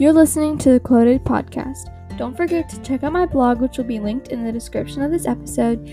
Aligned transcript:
You're 0.00 0.12
listening 0.12 0.58
to 0.58 0.70
the 0.70 0.78
Quoted 0.78 1.24
Podcast. 1.24 1.90
Don't 2.16 2.36
forget 2.36 2.68
to 2.68 2.80
check 2.82 3.02
out 3.02 3.12
my 3.12 3.26
blog, 3.26 3.60
which 3.60 3.78
will 3.78 3.84
be 3.84 3.98
linked 3.98 4.28
in 4.28 4.44
the 4.44 4.52
description 4.52 5.02
of 5.02 5.10
this 5.10 5.26
episode, 5.26 5.84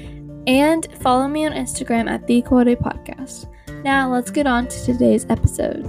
and 0.46 0.88
follow 1.02 1.28
me 1.28 1.44
on 1.48 1.54
Instagram 1.54 2.08
at 2.08 2.28
the 2.28 2.44
Quoted 2.44 2.78
Podcast. 2.78 3.52
Now, 3.84 4.14
let's 4.14 4.30
get 4.30 4.46
on 4.46 4.68
to 4.68 4.86
today's 4.86 5.26
episode. 5.28 5.88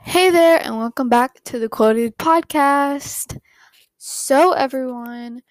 Hey 0.00 0.30
there, 0.30 0.60
and 0.64 0.76
welcome 0.76 1.08
back 1.08 1.40
to 1.44 1.60
the 1.60 1.68
Quoted 1.68 2.18
Podcast. 2.18 3.38
So, 3.98 4.50
everyone, 4.50 5.42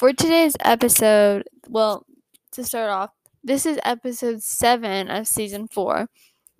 for 0.00 0.12
today's 0.12 0.56
episode, 0.64 1.44
well, 1.68 2.06
to 2.54 2.64
start 2.64 2.90
off, 2.90 3.10
this 3.44 3.66
is 3.66 3.78
episode 3.84 4.42
7 4.42 5.08
of 5.08 5.28
season 5.28 5.68
4, 5.68 6.08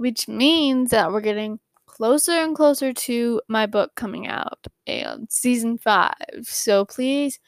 which 0.02 0.26
means 0.26 0.90
that 0.90 1.12
we're 1.12 1.20
getting 1.20 1.60
closer 1.86 2.32
and 2.32 2.56
closer 2.56 2.92
to 2.92 3.40
my 3.46 3.66
book 3.66 3.94
coming 3.94 4.26
out 4.26 4.66
and 4.84 5.30
season 5.30 5.78
5. 5.78 6.12
So, 6.42 6.84
please, 6.84 7.38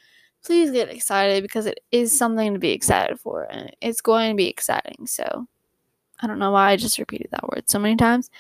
please 0.45 0.71
get 0.71 0.89
excited 0.89 1.43
because 1.43 1.67
it 1.67 1.81
is 1.91 2.17
something 2.17 2.53
to 2.53 2.61
be 2.61 2.71
excited 2.71 3.19
for 3.19 3.43
and 3.51 3.75
it's 3.81 4.01
going 4.01 4.31
to 4.31 4.37
be 4.37 4.49
exciting. 4.49 5.09
So, 5.09 5.49
I 6.21 6.29
don't 6.29 6.39
know 6.39 6.53
why 6.53 6.71
I 6.71 6.77
just 6.77 7.01
repeated 7.01 7.27
that 7.33 7.49
word 7.49 7.65
so 7.69 7.81
many 7.81 7.97
times. 7.97 8.31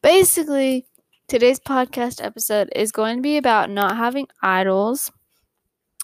Basically, 0.00 0.86
today's 1.28 1.60
podcast 1.60 2.24
episode 2.24 2.70
is 2.74 2.92
going 2.92 3.16
to 3.16 3.22
be 3.22 3.36
about 3.36 3.68
not 3.68 3.94
having 3.94 4.26
idols 4.40 5.12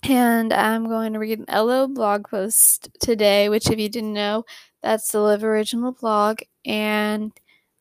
and 0.03 0.53
I'm 0.53 0.89
going 0.89 1.15
to 1.15 1.19
read 1.19 1.39
an 1.39 1.47
LO 1.49 1.89
blog 1.89 2.29
post 2.29 2.91
today, 3.01 3.49
which, 3.49 3.71
if 3.71 3.79
you 3.79 3.89
didn't 3.89 4.13
know, 4.13 4.45
that's 4.83 5.11
the 5.11 5.21
Live 5.21 5.43
Original 5.43 5.93
blog. 5.93 6.41
And 6.67 7.33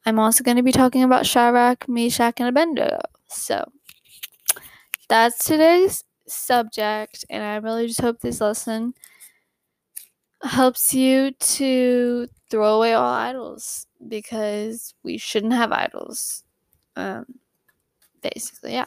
I'm 0.06 0.20
also 0.20 0.44
going 0.44 0.58
to 0.58 0.64
be 0.64 0.72
talking 0.72 1.04
about 1.04 1.26
Shadrach, 1.26 1.88
Meshach, 1.88 2.36
and 2.40 2.50
Abednego. 2.50 3.00
So 3.28 3.72
that's 5.10 5.44
today's 5.44 6.04
subject. 6.28 7.26
And 7.30 7.44
I 7.44 7.56
really 7.58 7.88
just 7.88 8.02
hope 8.02 8.20
this 8.20 8.42
lesson 8.42 8.94
helps 10.44 10.94
you 10.94 11.32
to 11.32 12.28
throw 12.50 12.76
away 12.76 12.94
all 12.94 13.12
idols 13.12 13.88
because 14.08 14.94
we 15.04 15.18
shouldn't 15.18 15.54
have 15.54 15.72
idols. 15.72 16.44
Um, 16.96 17.26
basically, 18.22 18.74
yeah. 18.74 18.86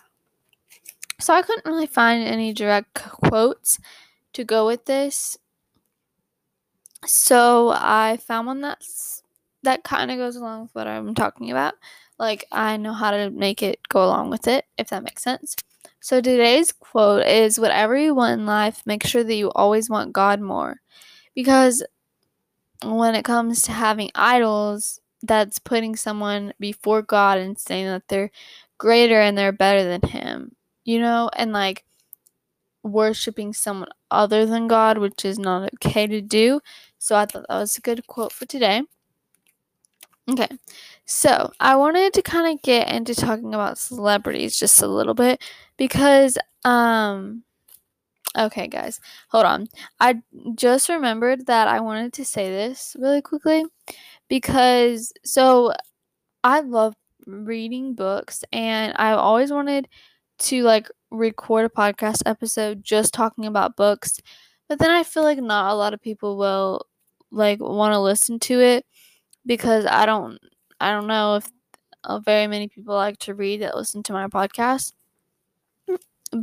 So 1.20 1.34
I 1.34 1.42
couldn't 1.42 1.66
really 1.66 1.86
find 1.86 2.22
any 2.22 2.52
direct 2.52 2.94
quotes 2.94 3.80
to 4.34 4.44
go 4.44 4.66
with 4.66 4.84
this. 4.84 5.36
So 7.06 7.72
I 7.74 8.19
found 8.19 8.46
one 8.46 8.61
that's 8.61 9.22
that 9.69 9.84
kind 9.84 10.11
of 10.11 10.19
goes 10.19 10.36
along 10.36 10.62
with 10.62 10.74
what 10.74 10.86
I'm 10.88 11.14
talking 11.14 11.50
about. 11.50 11.74
Like 12.19 12.44
I 12.52 12.77
know 12.77 12.92
how 12.92 13.12
to 13.12 13.30
make 13.30 13.62
it 13.62 13.80
go 13.88 14.05
along 14.05 14.30
with 14.30 14.48
it, 14.48 14.64
if 14.78 14.88
that 14.88 15.05
makes 15.05 15.22
sense. 15.22 15.56
So 16.00 16.20
today's 16.20 16.72
quote 16.72 17.27
is 17.27 17.61
whatever 17.61 17.96
you 17.96 18.14
want 18.14 18.41
in 18.41 18.46
life, 18.46 18.83
make 18.86 19.05
sure 19.06 19.24
that 19.24 19.34
you 19.34 19.50
always 19.52 19.91
want 19.91 20.12
God 20.12 20.41
more. 20.41 20.80
Because 21.34 21.84
when 22.84 23.14
it 23.14 23.24
comes 23.24 23.62
to 23.62 23.72
having 23.72 24.11
idols, 24.14 25.00
that's 25.22 25.58
putting 25.58 25.96
someone 25.96 26.52
before 26.61 27.02
God 27.02 27.39
and 27.39 27.58
saying 27.58 27.86
that 27.86 28.08
they're 28.08 28.30
greater 28.78 29.20
and 29.20 29.36
they're 29.36 29.52
better 29.52 29.84
than 29.84 30.08
him 30.11 30.55
you 30.84 30.98
know, 30.98 31.28
and 31.36 31.52
like 31.52 31.84
worshiping 32.83 33.52
someone 33.52 33.89
other 34.11 34.46
than 34.46 34.69
God, 34.69 34.98
which 34.98 35.24
is 35.24 35.39
not 35.39 35.70
okay 35.74 36.06
to 36.06 36.22
do. 36.22 36.61
So 36.98 37.16
I 37.16 37.27
thought 37.27 37.46
that 37.48 37.55
was 37.61 37.77
a 37.77 37.83
good 37.83 38.06
quote 38.06 38.33
for 38.33 38.46
today. 38.46 38.83
Okay, 40.30 40.48
so 41.06 41.52
I 41.58 41.76
wanted 41.76 42.12
to 42.14 42.22
kind 42.22 42.52
of 42.54 42.62
get 42.62 42.90
into 42.92 43.14
talking 43.14 43.54
about 43.54 43.78
celebrities 43.78 44.58
just 44.58 44.82
a 44.82 44.86
little 44.86 45.14
bit 45.14 45.42
because, 45.78 46.36
um, 46.64 47.44
okay, 48.38 48.68
guys, 48.68 49.00
hold 49.30 49.46
on. 49.46 49.68
I 50.00 50.22
just 50.56 50.88
remembered 50.88 51.46
that 51.46 51.68
I 51.68 51.80
wanted 51.80 52.12
to 52.14 52.24
say 52.24 52.50
this 52.50 52.96
really 52.98 53.22
quickly 53.22 53.64
because, 54.28 55.12
so 55.24 55.72
I 56.44 56.61
love 56.61 56.94
reading 57.27 57.94
books 57.94 58.44
and 58.52 58.92
I've 58.96 59.18
always 59.18 59.52
wanted 59.52 59.88
to 60.40 60.62
like 60.62 60.88
record 61.11 61.64
a 61.67 61.68
podcast 61.68 62.22
episode 62.27 62.84
just 62.84 63.14
talking 63.14 63.46
about 63.46 63.77
books, 63.77 64.20
but 64.68 64.78
then 64.78 64.90
I 64.90 65.02
feel 65.05 65.22
like 65.24 65.38
not 65.40 65.72
a 65.72 65.77
lot 65.77 65.94
of 65.94 66.02
people 66.02 66.38
will 66.38 66.86
like 67.30 67.61
want 67.61 67.92
to 67.92 68.00
listen 68.00 68.38
to 68.40 68.61
it 68.61 68.86
because 69.48 69.86
I 69.86 70.07
don't 70.07 70.39
I 70.79 70.92
don't 70.92 71.09
know 71.09 71.36
if 71.36 71.51
uh, 72.05 72.20
very 72.20 72.47
many 72.47 72.69
people 72.69 72.95
like 72.95 73.19
to 73.20 73.35
read 73.35 73.63
that 73.63 73.77
listen 73.77 74.05
to 74.05 74.13
my 74.13 74.29
podcast. 74.29 74.92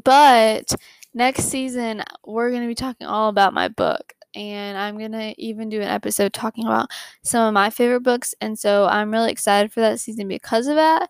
But 0.03 0.73
next 1.13 1.45
season 1.45 2.03
we're 2.25 2.49
going 2.49 2.63
to 2.63 2.67
be 2.67 2.75
talking 2.75 3.07
all 3.07 3.29
about 3.29 3.53
my 3.53 3.69
book 3.69 4.13
and 4.33 4.77
I'm 4.77 4.97
going 4.97 5.13
to 5.13 5.33
even 5.41 5.69
do 5.69 5.79
an 5.79 5.87
episode 5.87 6.33
talking 6.33 6.65
about 6.65 6.89
some 7.23 7.47
of 7.47 7.53
my 7.53 7.69
favorite 7.69 8.01
books 8.01 8.33
and 8.41 8.59
so 8.59 8.87
I'm 8.87 9.11
really 9.11 9.31
excited 9.31 9.71
for 9.71 9.79
that 9.81 9.99
season 10.01 10.27
because 10.27 10.67
of 10.67 10.75
that. 10.75 11.09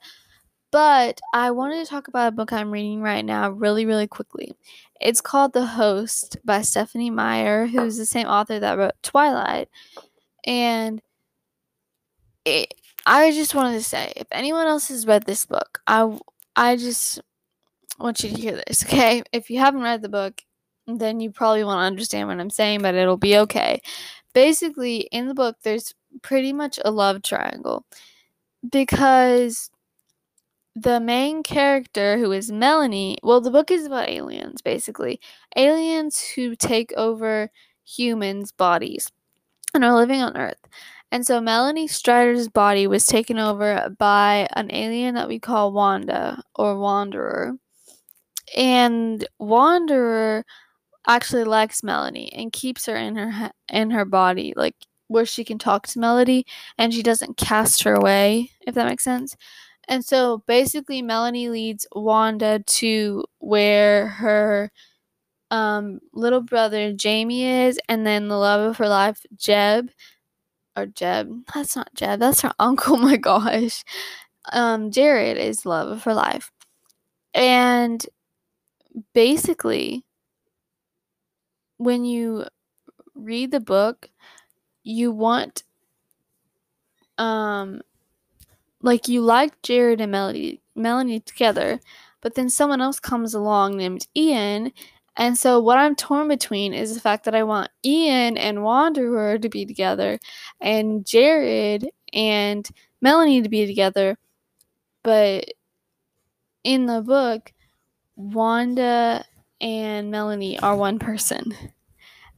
But 0.72 1.22
I 1.34 1.52
wanted 1.52 1.86
to 1.86 1.90
talk 1.90 2.10
about 2.10 2.28
a 2.28 2.36
book 2.36 2.52
I'm 2.52 2.70
reading 2.70 3.02
right 3.02 3.24
now 3.24 3.50
really, 3.50 3.86
really 3.86 4.08
quickly. 4.08 4.52
It's 5.00 5.22
called 5.22 5.54
The 5.54 5.66
Host 5.66 6.38
by 6.44 6.62
Stephenie 6.64 7.10
Meyer, 7.10 7.66
who's 7.66 7.96
the 7.96 8.06
same 8.06 8.28
author 8.28 8.60
that 8.60 8.78
wrote 8.78 8.92
Twilight. 9.02 9.70
And 10.46 11.02
it, 12.46 12.74
I 13.06 13.32
just 13.32 13.56
wanted 13.56 13.74
to 13.74 13.84
say, 13.84 14.14
if 14.16 14.28
anyone 14.32 14.68
else 14.68 14.88
has 14.90 15.08
read 15.08 15.26
this 15.26 15.46
book, 15.46 15.80
I, 15.88 16.18
I 16.56 16.76
just 16.78 17.22
want 18.00 18.24
you 18.24 18.30
to 18.30 18.42
hear 18.42 18.62
this, 18.68 18.84
okay? 18.86 19.24
If 19.32 19.50
you 19.50 19.60
haven't 19.60 19.82
read 19.82 20.02
the 20.02 20.10
book, 20.10 20.42
then 20.88 21.20
you 21.20 21.32
probably 21.32 21.64
won't 21.64 21.80
understand 21.80 22.28
what 22.28 22.40
I'm 22.40 22.50
saying, 22.50 22.82
but 22.82 22.96
it'll 22.96 23.18
be 23.18 23.38
okay. 23.40 23.82
Basically, 24.34 25.02
in 25.12 25.28
the 25.28 25.34
book, 25.34 25.58
there's 25.64 25.94
pretty 26.22 26.54
much 26.54 26.80
a 26.84 26.92
love 26.92 27.22
triangle 27.22 27.86
because 28.72 29.70
the 30.76 31.00
main 31.00 31.42
character, 31.42 32.18
who 32.18 32.32
is 32.32 32.52
Melanie, 32.52 33.18
well, 33.24 33.40
the 33.40 33.52
book 33.52 33.72
is 33.72 33.86
about 33.86 34.10
aliens, 34.10 34.62
basically. 34.62 35.22
Aliens 35.56 36.20
who 36.36 36.56
take 36.56 36.94
over 36.98 37.50
humans' 37.86 38.52
bodies 38.52 39.10
and 39.74 39.86
are 39.86 39.96
living 39.96 40.22
on 40.22 40.36
Earth. 40.36 40.60
And 41.16 41.26
so 41.26 41.40
Melanie 41.40 41.88
Strider's 41.88 42.50
body 42.50 42.88
was 42.88 43.06
taken 43.06 43.40
over 43.40 43.90
by 43.98 44.50
an 44.52 44.70
alien 44.70 45.16
that 45.16 45.30
we 45.30 45.40
call 45.40 45.72
Wanda 45.72 46.44
or 46.56 46.78
Wanderer. 46.78 47.54
And 48.54 49.26
Wanderer 49.40 50.44
actually 51.08 51.46
likes 51.46 51.84
Melanie 51.84 52.34
and 52.34 52.52
keeps 52.52 52.86
her 52.88 52.98
in 52.98 53.16
her 53.16 53.52
in 53.72 53.92
her 53.92 54.04
body, 54.04 54.52
like 54.58 54.76
where 55.08 55.26
she 55.26 55.46
can 55.46 55.58
talk 55.58 55.88
to 55.88 56.00
Melody 56.00 56.46
and 56.78 56.94
she 56.94 57.02
doesn't 57.02 57.38
cast 57.38 57.84
her 57.84 57.94
away, 57.94 58.52
if 58.68 58.76
that 58.76 58.86
makes 58.86 59.06
sense. 59.06 59.38
And 59.88 60.04
so 60.04 60.44
basically, 60.48 61.02
Melanie 61.02 61.48
leads 61.48 61.88
Wanda 61.96 62.60
to 62.60 63.24
where 63.40 64.08
her 64.08 64.70
um, 65.50 66.02
little 66.12 66.42
brother 66.42 66.92
Jamie 66.92 67.46
is, 67.46 67.80
and 67.88 68.06
then 68.06 68.28
the 68.28 68.38
love 68.38 68.70
of 68.70 68.76
her 68.78 68.90
life, 68.90 69.26
Jeb, 69.38 69.92
or 70.78 70.86
Jeb. 70.88 71.32
That's 71.54 71.76
not 71.76 71.94
Jeb. 71.96 72.20
That's 72.20 72.42
her 72.42 72.54
uncle. 72.60 72.98
My 72.98 73.18
gosh, 73.18 73.84
um, 74.54 74.92
Jared 74.92 75.38
is 75.38 75.66
love 75.66 75.90
of 75.90 76.04
her 76.04 76.14
life, 76.14 76.52
and 77.34 78.06
basically, 79.14 80.06
when 81.78 82.06
you 82.06 82.46
read 83.16 83.52
the 83.52 83.60
book, 83.60 84.10
you 84.84 85.12
want 85.12 85.64
um 87.18 87.82
like 88.82 89.08
you 89.08 89.22
like 89.22 89.62
Jared 89.64 90.02
and 90.02 90.12
Melody, 90.12 90.62
Melanie 90.76 91.20
together, 91.20 91.80
but 92.22 92.36
then 92.36 92.50
someone 92.50 92.82
else 92.82 93.00
comes 93.00 93.34
along 93.34 93.78
named 93.78 94.08
Ian. 94.16 94.72
And 95.18 95.38
so 95.38 95.60
what 95.60 95.78
I'm 95.78 95.96
torn 95.96 96.28
between 96.28 96.74
is 96.74 96.94
the 96.94 97.00
fact 97.00 97.26
that 97.26 97.36
I 97.36 97.44
want 97.44 97.72
Ian 97.86 98.38
and 98.38 98.64
Wanderer 98.64 99.38
to 99.38 99.50
be 99.50 99.66
together 99.66 100.20
and 100.60 101.06
Jared 101.06 101.90
and 102.14 102.68
Melanie 103.02 103.42
to 103.42 103.50
be 103.50 103.66
together. 103.66 104.18
But 105.04 105.46
in 106.64 106.86
the 106.86 107.02
book, 107.02 107.54
Wanda 108.16 109.24
and 109.62 110.12
Melanie 110.12 110.60
are 110.60 110.76
one 110.76 111.00
person. 111.00 111.54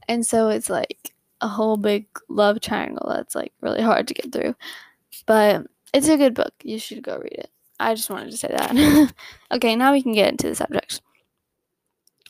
And 0.06 0.24
so 0.24 0.48
it's 0.48 0.70
like 0.70 1.14
a 1.40 1.48
whole 1.48 1.76
big 1.76 2.06
love 2.28 2.60
triangle 2.60 3.06
that's 3.08 3.34
like 3.34 3.52
really 3.60 3.82
hard 3.82 4.08
to 4.08 4.14
get 4.14 4.32
through. 4.32 4.54
But 5.26 5.66
it's 5.92 6.08
a 6.08 6.16
good 6.16 6.34
book. 6.34 6.54
You 6.62 6.78
should 6.78 7.02
go 7.02 7.18
read 7.18 7.32
it. 7.32 7.50
I 7.80 7.94
just 7.94 8.10
wanted 8.10 8.30
to 8.30 8.36
say 8.36 8.48
that. 8.48 9.12
okay, 9.52 9.76
now 9.76 9.92
we 9.92 10.02
can 10.02 10.12
get 10.12 10.30
into 10.30 10.48
the 10.48 10.54
subject. 10.54 11.00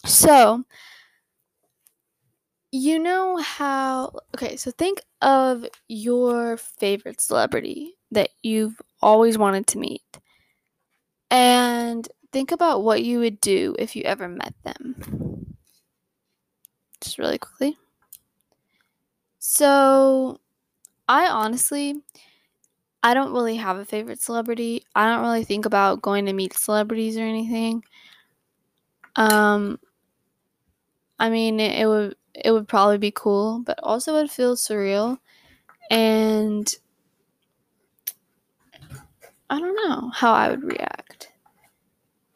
So, 0.04 0.64
you 2.70 2.98
know 2.98 3.36
how. 3.38 4.12
Okay, 4.36 4.56
so 4.56 4.70
think 4.70 5.00
of 5.22 5.64
your 5.88 6.56
favorite 6.56 7.20
celebrity. 7.20 7.94
that 8.10 8.30
you've 8.42 8.80
always 9.02 9.36
wanted 9.36 9.66
to 9.66 9.78
meet. 9.78 10.02
And 11.30 12.08
think 12.32 12.52
about 12.52 12.82
what 12.84 13.02
you 13.02 13.18
would 13.20 13.40
do 13.40 13.74
if 13.78 13.96
you 13.96 14.02
ever 14.04 14.28
met 14.28 14.54
them. 14.64 15.56
Just 17.00 17.18
really 17.18 17.38
quickly. 17.38 17.76
So, 19.38 20.40
I 21.08 21.28
honestly 21.28 22.02
I 23.02 23.14
don't 23.14 23.32
really 23.32 23.56
have 23.56 23.76
a 23.76 23.84
favorite 23.84 24.20
celebrity. 24.20 24.84
I 24.94 25.06
don't 25.10 25.22
really 25.22 25.44
think 25.44 25.64
about 25.66 26.02
going 26.02 26.26
to 26.26 26.32
meet 26.32 26.52
celebrities 26.54 27.16
or 27.16 27.22
anything. 27.22 27.82
Um 29.16 29.78
I 31.18 31.30
mean, 31.30 31.60
it, 31.60 31.80
it 31.82 31.86
would 31.86 32.16
it 32.34 32.52
would 32.52 32.68
probably 32.68 32.98
be 32.98 33.10
cool, 33.10 33.62
but 33.64 33.78
also 33.82 34.14
it 34.16 34.22
would 34.22 34.30
feel 34.30 34.56
surreal 34.56 35.18
and 35.90 36.74
I 39.50 39.60
don't 39.60 39.74
know 39.88 40.08
how 40.14 40.32
I 40.32 40.48
would 40.48 40.62
react. 40.64 41.28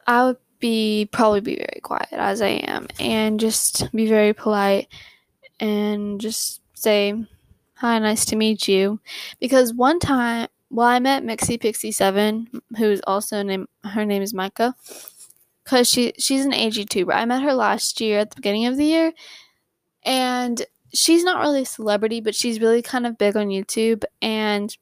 I 0.07 0.25
would 0.25 0.37
be 0.59 1.09
probably 1.13 1.41
be 1.41 1.57
very 1.57 1.81
quiet 1.83 2.09
as 2.13 2.41
I 2.41 2.49
am 2.49 2.87
and 3.01 3.41
just 3.41 3.91
be 3.93 4.07
very 4.07 4.33
polite 4.33 4.89
and 5.61 6.21
just 6.21 6.61
say 6.75 7.15
hi, 7.77 7.99
nice 7.99 8.25
to 8.27 8.37
meet 8.37 8.69
you. 8.69 9.01
Because 9.41 9.75
one 9.75 9.99
time, 10.01 10.49
well, 10.71 10.89
I 10.89 10.99
met 11.01 11.25
Mixie 11.25 11.61
Pixie 11.61 11.93
Seven, 11.93 12.49
who's 12.79 13.01
also 13.07 13.43
named 13.43 13.69
her 13.85 14.05
name 14.07 14.23
is 14.23 14.35
Micah, 14.35 14.75
because 15.65 15.89
she 15.89 16.13
she's 16.19 16.45
an 16.45 16.55
AG 16.55 16.85
tuber. 16.87 17.13
I 17.13 17.25
met 17.25 17.43
her 17.43 17.55
last 17.55 18.01
year 18.01 18.19
at 18.21 18.31
the 18.31 18.37
beginning 18.37 18.67
of 18.67 18.77
the 18.77 18.85
year, 18.85 19.13
and 20.05 20.65
she's 20.95 21.25
not 21.25 21.41
really 21.41 21.63
a 21.63 21.67
celebrity, 21.67 22.21
but 22.21 22.35
she's 22.35 22.61
really 22.61 22.83
kind 22.83 23.07
of 23.07 23.19
big 23.19 23.37
on 23.37 23.49
YouTube. 23.49 24.05
And 24.21 24.77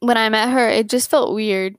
when 0.00 0.16
I 0.16 0.28
met 0.28 0.50
her, 0.50 0.68
it 0.68 0.88
just 0.88 1.10
felt 1.10 1.34
weird 1.34 1.76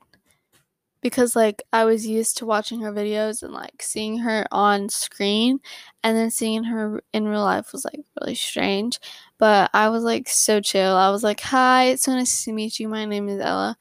because 1.00 1.34
like 1.36 1.62
I 1.72 1.84
was 1.84 2.06
used 2.06 2.38
to 2.38 2.46
watching 2.46 2.80
her 2.80 2.92
videos 2.92 3.42
and 3.42 3.52
like 3.52 3.82
seeing 3.82 4.18
her 4.18 4.46
on 4.52 4.88
screen 4.88 5.58
and 6.04 6.16
then 6.16 6.30
seeing 6.30 6.64
her 6.64 7.02
in 7.12 7.26
real 7.26 7.42
life 7.42 7.72
was 7.72 7.84
like 7.84 8.00
really 8.20 8.34
strange. 8.36 8.98
But 9.38 9.70
I 9.74 9.88
was 9.88 10.04
like 10.04 10.28
so 10.28 10.60
chill. 10.60 10.94
I 10.96 11.10
was 11.10 11.24
like, 11.24 11.40
"Hi, 11.40 11.86
it's 11.86 12.04
so 12.04 12.12
nice 12.14 12.44
to 12.44 12.52
meet 12.52 12.78
you. 12.80 12.88
My 12.88 13.04
name 13.04 13.28
is 13.28 13.40
Ella." 13.40 13.76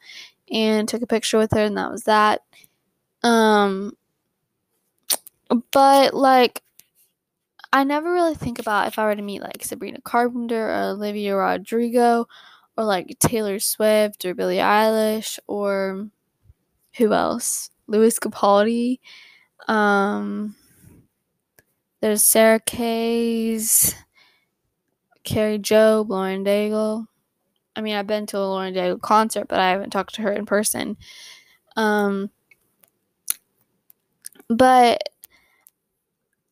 And 0.51 0.89
took 0.89 1.01
a 1.03 1.07
picture 1.07 1.37
with 1.37 1.51
her 1.53 1.61
and 1.63 1.77
that 1.77 1.91
was 1.91 2.03
that. 2.05 2.41
Um 3.23 3.93
but 5.71 6.13
like 6.13 6.61
I 7.73 7.83
never 7.83 8.11
really 8.11 8.35
think 8.35 8.59
about 8.59 8.87
if 8.87 8.99
I 8.99 9.05
were 9.05 9.15
to 9.15 9.21
meet 9.21 9.41
like 9.41 9.63
Sabrina 9.63 9.99
Carpenter 10.01 10.69
or 10.69 10.91
Olivia 10.91 11.35
Rodrigo 11.35 12.27
or 12.77 12.83
like 12.83 13.17
Taylor 13.19 13.59
Swift 13.59 14.25
or 14.25 14.35
Billie 14.35 14.57
Eilish 14.57 15.39
or 15.47 16.09
who 16.97 17.13
else? 17.13 17.69
Lewis 17.87 18.19
Capaldi. 18.19 18.99
Um, 19.67 20.55
there's 22.01 22.23
Sarah 22.23 22.59
Kays, 22.59 23.95
Kari 25.23 25.59
Jobe, 25.59 26.09
Lauren 26.09 26.43
Daigle. 26.43 27.05
I 27.75 27.81
mean, 27.81 27.95
I've 27.95 28.07
been 28.07 28.25
to 28.27 28.37
a 28.37 28.39
Lauren 28.47 28.73
Daigle 28.73 29.01
concert, 29.01 29.47
but 29.47 29.59
I 29.59 29.69
haven't 29.71 29.91
talked 29.91 30.15
to 30.15 30.21
her 30.23 30.31
in 30.33 30.45
person. 30.45 30.97
Um, 31.77 32.31
but 34.57 35.01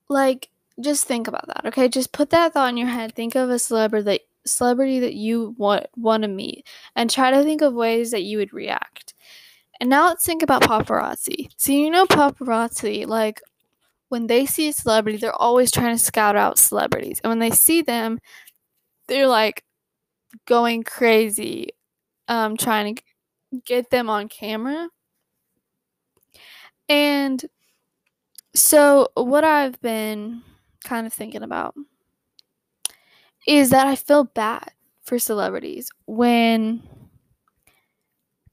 like, 0.10 0.50
just 0.80 1.06
think 1.06 1.28
about 1.28 1.48
that, 1.48 1.66
okay? 1.66 1.88
Just 1.90 2.14
put 2.14 2.30
that 2.32 2.54
thought 2.54 2.70
in 2.70 2.78
your 2.78 2.88
head. 2.88 3.14
Think 3.16 3.36
of 3.36 3.50
a 3.50 3.60
celebrity 3.60 4.06
that 4.06 4.22
celebrity 4.46 5.00
that 5.02 5.14
you 5.14 5.54
want 5.58 5.86
want 5.96 6.24
to 6.24 6.30
meet, 6.30 6.66
and 6.96 7.10
try 7.10 7.32
to 7.32 7.44
think 7.44 7.62
of 7.62 7.74
ways 7.74 8.12
that 8.12 8.24
you 8.24 8.38
would 8.38 8.54
react. 8.54 9.14
And 9.80 9.90
now 9.90 10.08
let's 10.08 10.26
think 10.26 10.44
about 10.44 10.64
paparazzi. 10.64 11.50
So 11.58 11.72
you 11.72 11.90
know 11.90 12.06
paparazzi, 12.06 13.08
like 13.08 13.42
when 14.10 14.28
they 14.28 14.46
see 14.46 14.70
a 14.70 14.74
celebrity, 14.74 15.18
they're 15.18 15.34
always 15.34 15.72
trying 15.72 15.96
to 15.96 16.04
scout 16.04 16.36
out 16.36 16.58
celebrities. 16.60 17.22
And 17.24 17.30
when 17.30 17.40
they 17.40 17.52
see 17.52 17.82
them, 17.82 18.20
they're 19.08 19.28
like 19.28 19.64
going 20.46 20.84
crazy, 20.84 21.70
um, 22.28 22.58
trying 22.58 22.96
to 22.96 23.02
get 23.66 23.90
them 23.90 24.10
on 24.10 24.28
camera. 24.28 24.90
And 26.88 27.44
so 28.60 29.10
what 29.16 29.44
I've 29.44 29.80
been 29.82 30.42
kind 30.84 31.08
of 31.08 31.14
thinking 31.14 31.44
about 31.44 31.76
is 33.48 33.70
that 33.70 33.88
I 33.88 33.96
feel 33.96 34.26
bad 34.26 34.72
for 35.02 35.18
celebrities 35.18 35.90
when 36.06 36.84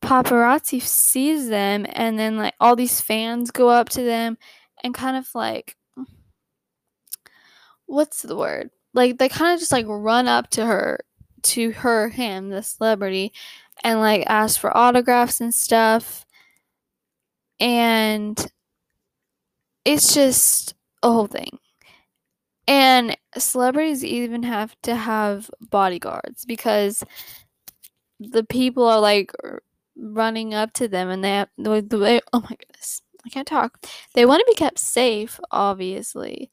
paparazzi 0.01 0.81
sees 0.81 1.49
them 1.49 1.87
and 1.91 2.19
then 2.19 2.37
like 2.37 2.55
all 2.61 2.77
these 2.77 3.01
fans 3.01 3.51
go 3.51 3.69
up 3.69 3.89
to 3.91 4.03
them 4.03 4.39
and 4.83 4.95
kind 4.95 5.17
of 5.17 5.29
like 5.35 5.77
what's 7.87 8.23
the 8.23 8.37
word? 8.37 8.71
Like 8.95 9.19
they 9.19 9.29
kind 9.29 9.55
of 9.55 9.61
just 9.61 9.73
like 9.73 9.87
run 9.89 10.29
up 10.29 10.51
to 10.51 10.65
her 10.67 11.01
to 11.43 11.73
her 11.73 12.09
him 12.09 12.51
the 12.51 12.63
celebrity 12.63 13.33
and 13.85 14.01
like 14.01 14.25
ask 14.27 14.59
for 14.61 14.77
autographs 14.77 15.41
and 15.41 15.55
stuff. 15.55 16.25
And 17.61 18.45
it's 19.87 20.13
just 20.13 20.75
a 21.03 21.11
whole 21.11 21.29
thing. 21.29 21.59
And 22.69 23.17
celebrities 23.39 24.05
even 24.05 24.43
have 24.43 24.75
to 24.83 24.97
have 24.97 25.49
bodyguards 25.61 26.45
because 26.45 27.05
the 28.19 28.43
people 28.43 28.85
are 28.85 29.01
like 29.01 29.31
running 29.97 30.53
up 30.53 30.73
to 30.73 30.89
them 30.89 31.09
and 31.09 31.23
they 31.23 31.31
have 31.31 31.49
the, 31.57 31.99
way 31.99 32.21
oh 32.33 32.41
my 32.41 32.49
goodness 32.49 33.03
i 33.25 33.29
can't 33.29 33.47
talk. 33.47 33.87
They 34.15 34.27
want 34.27 34.41
to 34.41 34.53
be 34.53 34.55
kept 34.55 34.79
safe 34.79 35.39
obviously. 35.53 36.51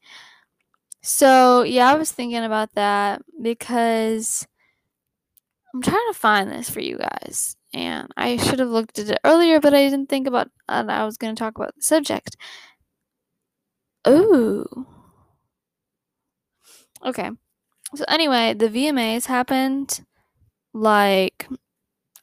So 1.02 1.62
yeah 1.62 1.90
i 1.90 1.96
was 1.96 2.12
thinking 2.12 2.44
about 2.44 2.74
that 2.74 3.22
because 3.42 4.46
i'm 5.74 5.82
trying 5.82 6.12
to 6.12 6.18
find 6.18 6.50
this 6.50 6.70
for 6.70 6.80
you 6.80 6.98
guys 6.98 7.56
and 7.74 8.08
i 8.16 8.36
should 8.36 8.60
have 8.60 8.68
looked 8.68 8.98
at 8.98 9.10
it 9.10 9.18
earlier 9.24 9.60
but 9.60 9.74
i 9.74 9.82
didn't 9.82 10.08
think 10.08 10.26
about 10.26 10.48
and 10.68 10.90
i 10.90 11.04
was 11.04 11.16
going 11.16 11.34
to 11.34 11.38
talk 11.38 11.58
about 11.58 11.74
the 11.74 11.82
subject 11.82 12.36
ooh 14.06 14.86
okay 17.04 17.30
so 17.94 18.04
anyway 18.08 18.54
the 18.54 18.68
vmas 18.68 19.26
happened 19.26 20.04
like 20.72 21.46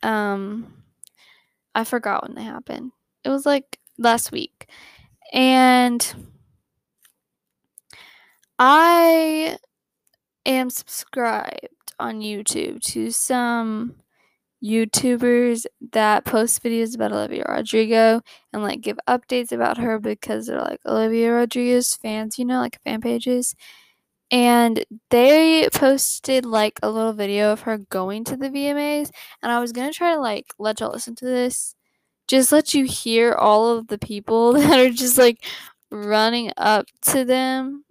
um 0.03 0.82
I 1.74 1.84
forgot 1.84 2.24
when 2.24 2.36
they 2.36 2.44
happened. 2.44 2.91
It 3.24 3.29
was 3.29 3.46
like 3.46 3.79
last 3.98 4.32
week. 4.32 4.67
And 5.34 6.13
I 8.60 9.58
am 10.46 10.70
subscribed 10.70 11.94
on 12.00 12.20
YouTube 12.20 12.82
to 12.91 13.12
some 13.12 13.96
YouTubers 14.63 15.65
that 15.91 16.25
post 16.25 16.63
videos 16.63 16.96
about 16.96 17.12
Olivia 17.12 17.46
Rodrigo 17.48 18.22
and 18.53 18.63
like 18.63 18.82
give 18.82 19.00
updates 19.08 19.51
about 19.51 19.77
her 19.77 20.00
because 20.00 20.48
they're 20.48 20.62
like 20.62 20.80
Olivia 20.86 21.32
Rodrigo's 21.34 21.96
fans, 21.96 22.38
you 22.38 22.46
know, 22.46 22.60
like 22.60 22.82
fan 22.84 23.01
pages. 23.01 23.56
And 24.32 24.86
they 25.10 25.68
posted 25.74 26.46
like 26.46 26.80
a 26.82 26.89
little 26.89 27.13
video 27.13 27.51
of 27.51 27.62
her 27.62 27.77
going 27.80 28.24
to 28.25 28.38
the 28.38 28.50
VMAs. 28.50 29.12
And 29.44 29.51
I 29.51 29.60
was 29.60 29.72
gonna 29.72 29.91
try 29.94 30.13
to 30.13 30.20
like 30.22 30.53
let 30.60 30.80
y'all 30.80 30.91
listen 30.91 31.15
to 31.15 31.25
this. 31.25 31.75
Just 32.27 32.51
let 32.51 32.74
you 32.74 32.86
hear 32.86 33.34
all 33.34 33.77
of 33.77 33.88
the 33.88 33.98
people 33.98 34.53
that 34.56 34.80
are 34.80 34.91
just 34.91 35.18
like 35.18 35.44
running 35.91 36.51
up 36.58 36.88
to 37.03 37.25
them. 37.25 37.84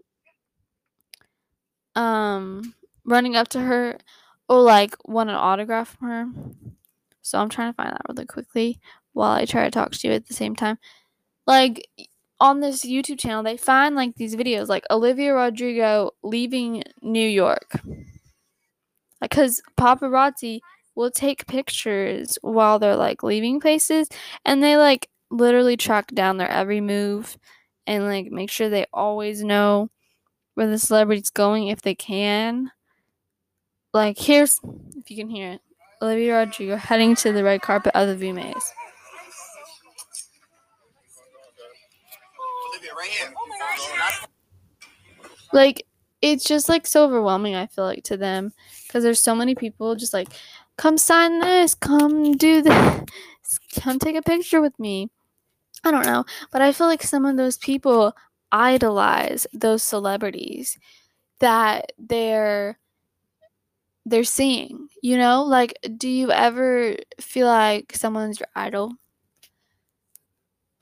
Um 1.97 2.75
running 3.05 3.37
up 3.37 3.49
to 3.49 3.61
her 3.61 3.99
or 4.49 4.61
like 4.63 4.97
want 5.05 5.31
an 5.31 5.37
autograph 5.37 5.97
from 5.99 6.09
her. 6.09 6.27
So 7.23 7.39
I'm 7.39 7.49
trying 7.49 7.73
to 7.73 7.77
find 7.77 7.93
that 7.93 8.03
really 8.09 8.27
quickly 8.27 8.81
while 9.13 9.33
I 9.33 9.45
try 9.45 9.65
to 9.65 9.71
talk 9.71 9.93
to 9.93 10.09
you 10.09 10.15
at 10.15 10.27
the 10.27 10.35
same 10.35 10.57
time. 10.57 10.79
Like 11.47 11.89
on 12.39 12.61
this 12.61 12.85
YouTube 12.85 13.19
channel, 13.19 13.43
they 13.43 13.57
find 13.57 13.95
like 13.95 14.15
these 14.17 14.37
videos, 14.37 14.69
like 14.69 14.85
Olivia 14.91 15.35
Rodrigo 15.35 16.13
leaving 16.23 16.83
New 17.03 17.29
York. 17.29 17.73
Because 19.21 19.61
paparazzi 19.79 20.61
will 20.95 21.11
take 21.11 21.47
pictures 21.47 22.39
while 22.43 22.79
they're 22.79 22.97
like 22.97 23.23
leaving 23.23 23.61
places, 23.61 24.09
and 24.45 24.63
they 24.63 24.77
like 24.77 25.09
literally 25.31 25.77
track 25.77 26.09
down 26.15 26.39
their 26.39 26.51
every 26.51 26.81
move 26.81 27.37
and 27.87 28.05
like 28.05 28.31
make 28.31 28.51
sure 28.51 28.69
they 28.69 28.87
always 28.93 29.45
know 29.45 29.91
where 30.55 30.67
the 30.67 30.79
celebrity's 30.79 31.31
going 31.31 31.69
if 31.69 31.83
they 31.83 31.95
can. 31.95 32.71
Like, 33.93 34.19
here's 34.19 34.61
if 34.97 35.11
you 35.11 35.17
can 35.17 35.29
hear 35.29 35.53
it 35.53 35.61
Olivia 36.03 36.39
Rodrigo 36.39 36.77
heading 36.77 37.15
to 37.17 37.33
the 37.33 37.45
red 37.45 37.63
carpet 37.63 37.93
of 37.95 38.09
the 38.09 38.27
VMAs. 38.27 38.63
Oh 42.39 44.27
like 45.53 45.87
it's 46.23 46.45
just 46.45 46.69
like 46.69 46.87
so 46.87 47.05
overwhelming 47.05 47.55
I 47.55 47.67
feel 47.67 47.85
like 47.85 48.05
to 48.05 48.17
them 48.17 48.53
because 48.87 49.03
there's 49.03 49.21
so 49.21 49.35
many 49.35 49.55
people 49.55 49.95
just 49.97 50.13
like 50.15 50.29
come 50.77 50.97
sign 50.97 51.41
this, 51.41 51.75
come 51.75 52.33
do 52.37 52.63
this, 52.63 53.03
come 53.79 53.99
take 53.99 54.17
a 54.17 54.23
picture 54.23 54.61
with 54.61 54.79
me. 54.79 55.11
I 55.85 55.91
don't 55.91 56.07
know, 56.07 56.25
but 56.51 56.63
I 56.63 56.73
feel 56.73 56.87
like 56.87 57.03
some 57.03 57.25
of 57.25 57.37
those 57.37 57.59
people 57.59 58.15
idolize 58.53 59.47
those 59.53 59.83
celebrities 59.83 60.79
that 61.41 61.93
they're 61.99 62.79
they're 64.07 64.25
seeing, 64.25 64.89
you 65.03 65.17
know? 65.17 65.43
Like 65.43 65.79
do 65.97 66.09
you 66.09 66.31
ever 66.33 66.97
feel 67.21 67.47
like 67.47 67.93
someone's 67.95 68.41
your 68.41 68.49
idol? 68.55 68.93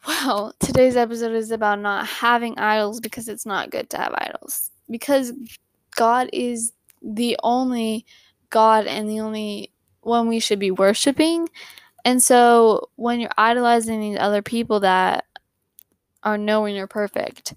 Well, 0.06 0.54
today's 0.60 0.96
episode 0.96 1.32
is 1.32 1.50
about 1.50 1.80
not 1.80 2.06
having 2.06 2.58
idols 2.58 3.00
because 3.00 3.28
it's 3.28 3.46
not 3.46 3.70
good 3.70 3.90
to 3.90 3.98
have 3.98 4.14
idols. 4.16 4.70
Because 4.90 5.32
God 5.96 6.30
is 6.32 6.72
the 7.02 7.36
only 7.42 8.06
God 8.50 8.86
and 8.86 9.08
the 9.08 9.20
only 9.20 9.72
one 10.00 10.28
we 10.28 10.40
should 10.40 10.58
be 10.58 10.70
worshiping. 10.70 11.48
And 12.04 12.22
so 12.22 12.88
when 12.96 13.20
you're 13.20 13.30
idolizing 13.36 14.00
these 14.00 14.18
other 14.18 14.40
people 14.40 14.80
that 14.80 15.24
are 16.22 16.38
knowing 16.38 16.74
you're 16.74 16.86
perfect, 16.86 17.54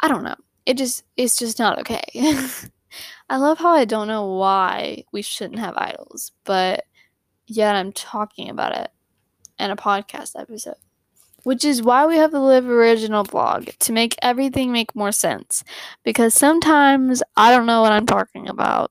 I 0.00 0.08
don't 0.08 0.22
know. 0.22 0.36
It 0.66 0.76
just 0.76 1.02
it's 1.16 1.36
just 1.36 1.58
not 1.58 1.80
okay. 1.80 2.02
I 3.28 3.36
love 3.36 3.58
how 3.58 3.70
I 3.70 3.84
don't 3.84 4.08
know 4.08 4.26
why 4.34 5.04
we 5.12 5.22
shouldn't 5.22 5.60
have 5.60 5.76
idols, 5.76 6.32
but 6.44 6.84
yet 7.46 7.76
I'm 7.76 7.92
talking 7.92 8.48
about 8.48 8.76
it 8.76 8.90
in 9.58 9.70
a 9.70 9.76
podcast 9.76 10.40
episode 10.40 10.76
which 11.48 11.64
is 11.64 11.82
why 11.82 12.06
we 12.06 12.16
have 12.16 12.30
the 12.30 12.40
Live 12.40 12.68
Original 12.68 13.24
blog 13.24 13.70
to 13.78 13.92
make 13.92 14.14
everything 14.20 14.72
make 14.72 14.94
more 14.94 15.12
sense. 15.12 15.64
Because 16.04 16.34
sometimes 16.34 17.22
I 17.36 17.50
don't 17.50 17.66
know 17.66 17.80
what 17.80 17.92
I'm 17.92 18.04
talking 18.04 18.48
about. 18.48 18.90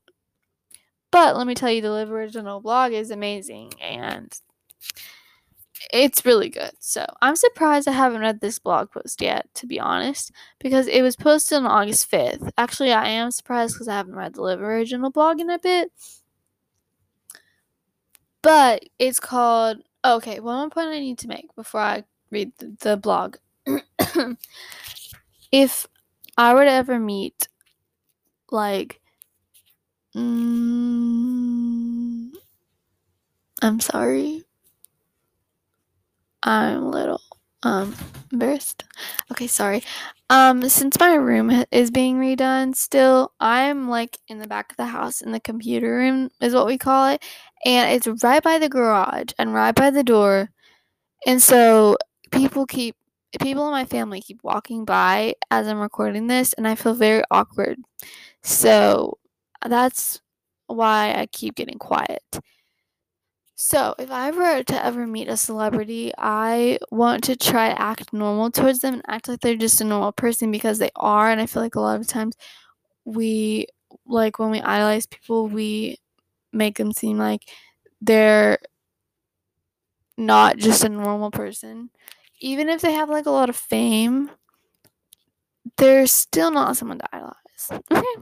But 1.12 1.38
let 1.38 1.48
me 1.48 1.56
tell 1.56 1.70
you, 1.72 1.82
the 1.82 1.92
Live 1.92 2.12
Original 2.12 2.60
blog 2.60 2.94
is 2.94 3.12
amazing 3.12 3.74
and 3.82 4.34
it's 5.92 6.26
really 6.26 6.50
good. 6.50 6.72
So 6.80 7.06
I'm 7.22 7.36
surprised 7.36 7.88
I 7.88 7.92
haven't 7.92 8.22
read 8.22 8.42
this 8.42 8.60
blog 8.60 8.92
post 8.92 9.22
yet, 9.22 9.48
to 9.56 9.66
be 9.68 9.80
honest, 9.80 10.32
because 10.60 10.88
it 10.88 11.02
was 11.02 11.16
posted 11.16 11.58
on 11.60 11.66
August 11.66 12.10
5th. 12.12 12.52
Actually, 12.58 12.92
I 12.94 13.08
am 13.10 13.32
surprised 13.32 13.76
because 13.76 13.88
I 13.88 13.96
haven't 13.96 14.16
read 14.16 14.34
the 14.36 14.42
Live 14.42 14.62
Original 14.62 15.12
blog 15.12 15.40
in 15.40 15.50
a 15.50 15.60
bit. 15.60 15.92
But 18.42 18.84
it's 19.00 19.20
called. 19.20 19.78
Okay, 20.06 20.40
one 20.40 20.58
more 20.58 20.70
point 20.70 20.90
I 20.90 21.00
need 21.00 21.18
to 21.20 21.28
make 21.28 21.54
before 21.56 21.82
I 21.82 22.04
read 22.32 22.52
the 22.80 22.96
blog. 22.98 23.38
if 25.52 25.88
I 26.38 26.54
were 26.54 26.64
to 26.64 26.72
ever 26.72 27.00
meet, 27.00 27.48
like, 28.52 29.02
mm, 30.16 30.78
I'm 33.62 33.80
sorry. 33.80 34.47
I'm 36.48 36.84
a 36.84 36.90
little 36.90 37.22
um 37.64 37.96
embarrassed. 38.32 38.84
Okay, 39.32 39.48
sorry. 39.48 39.84
Um 40.30 40.68
since 40.70 41.00
my 41.00 41.16
room 41.16 41.66
is 41.72 41.92
being 41.92 42.20
redone 42.20 42.76
still, 42.76 43.34
I'm 43.40 43.90
like 43.90 44.18
in 44.30 44.40
the 44.40 44.48
back 44.48 44.72
of 44.72 44.78
the 44.78 44.86
house 44.88 45.22
in 45.22 45.32
the 45.34 45.40
computer 45.42 45.96
room 45.98 46.30
is 46.42 46.54
what 46.54 46.68
we 46.68 46.78
call 46.78 47.10
it, 47.10 47.24
and 47.66 47.92
it's 47.92 48.08
right 48.24 48.44
by 48.44 48.60
the 48.60 48.70
garage 48.70 49.32
and 49.40 49.54
right 49.54 49.76
by 49.76 49.92
the 49.92 50.04
door. 50.04 50.52
And 51.28 51.42
so 51.42 51.98
people 52.32 52.66
keep 52.66 52.96
people 53.42 53.66
in 53.68 53.72
my 53.74 53.86
family 53.86 54.22
keep 54.22 54.40
walking 54.44 54.86
by 54.86 55.36
as 55.52 55.68
I'm 55.68 55.80
recording 55.80 56.28
this 56.28 56.54
and 56.54 56.68
I 56.68 56.76
feel 56.76 56.96
very 56.96 57.24
awkward. 57.32 57.78
So 58.44 59.18
that's 59.68 60.22
why 60.68 61.14
I 61.18 61.28
keep 61.28 61.56
getting 61.56 61.80
quiet. 61.80 62.24
So, 63.60 63.96
if 63.98 64.12
I 64.12 64.30
were 64.32 64.62
to 64.64 64.86
ever 64.86 65.08
meet 65.08 65.28
a 65.28 65.36
celebrity, 65.36 66.12
I 66.18 66.78
want 66.92 67.24
to 67.26 67.36
try 67.36 67.70
to 67.74 67.82
act 67.82 68.14
normal 68.14 68.52
towards 68.52 68.80
them 68.80 68.96
and 68.96 69.04
act 69.08 69.28
like 69.28 69.40
they're 69.42 69.56
just 69.56 69.82
a 69.82 69.84
normal 69.84 70.12
person 70.12 70.52
because 70.52 70.78
they 70.78 70.92
are. 70.96 71.30
And 71.32 71.42
I 71.42 71.48
feel 71.48 71.64
like 71.64 71.74
a 71.76 71.80
lot 71.82 72.00
of 72.00 72.08
times 72.08 72.36
we, 73.06 73.68
like 74.08 74.40
when 74.40 74.52
we 74.52 74.62
idolize 74.62 75.08
people, 75.08 75.48
we 75.48 75.98
make 76.54 76.78
them 76.78 76.94
seem 76.94 77.18
like 77.18 77.44
they're 78.02 78.60
not 80.18 80.58
just 80.58 80.84
a 80.84 80.90
normal 80.90 81.32
person 81.32 81.90
even 82.40 82.70
if 82.70 82.82
they 82.82 82.92
have 82.94 83.10
like 83.10 83.26
a 83.26 83.32
lot 83.32 83.50
of 83.50 83.56
fame, 83.56 84.30
they're 85.78 86.08
still 86.08 86.52
not 86.52 86.78
someone 86.78 87.00
to 87.00 87.16
idolize. 87.16 87.82
Okay. 87.92 88.22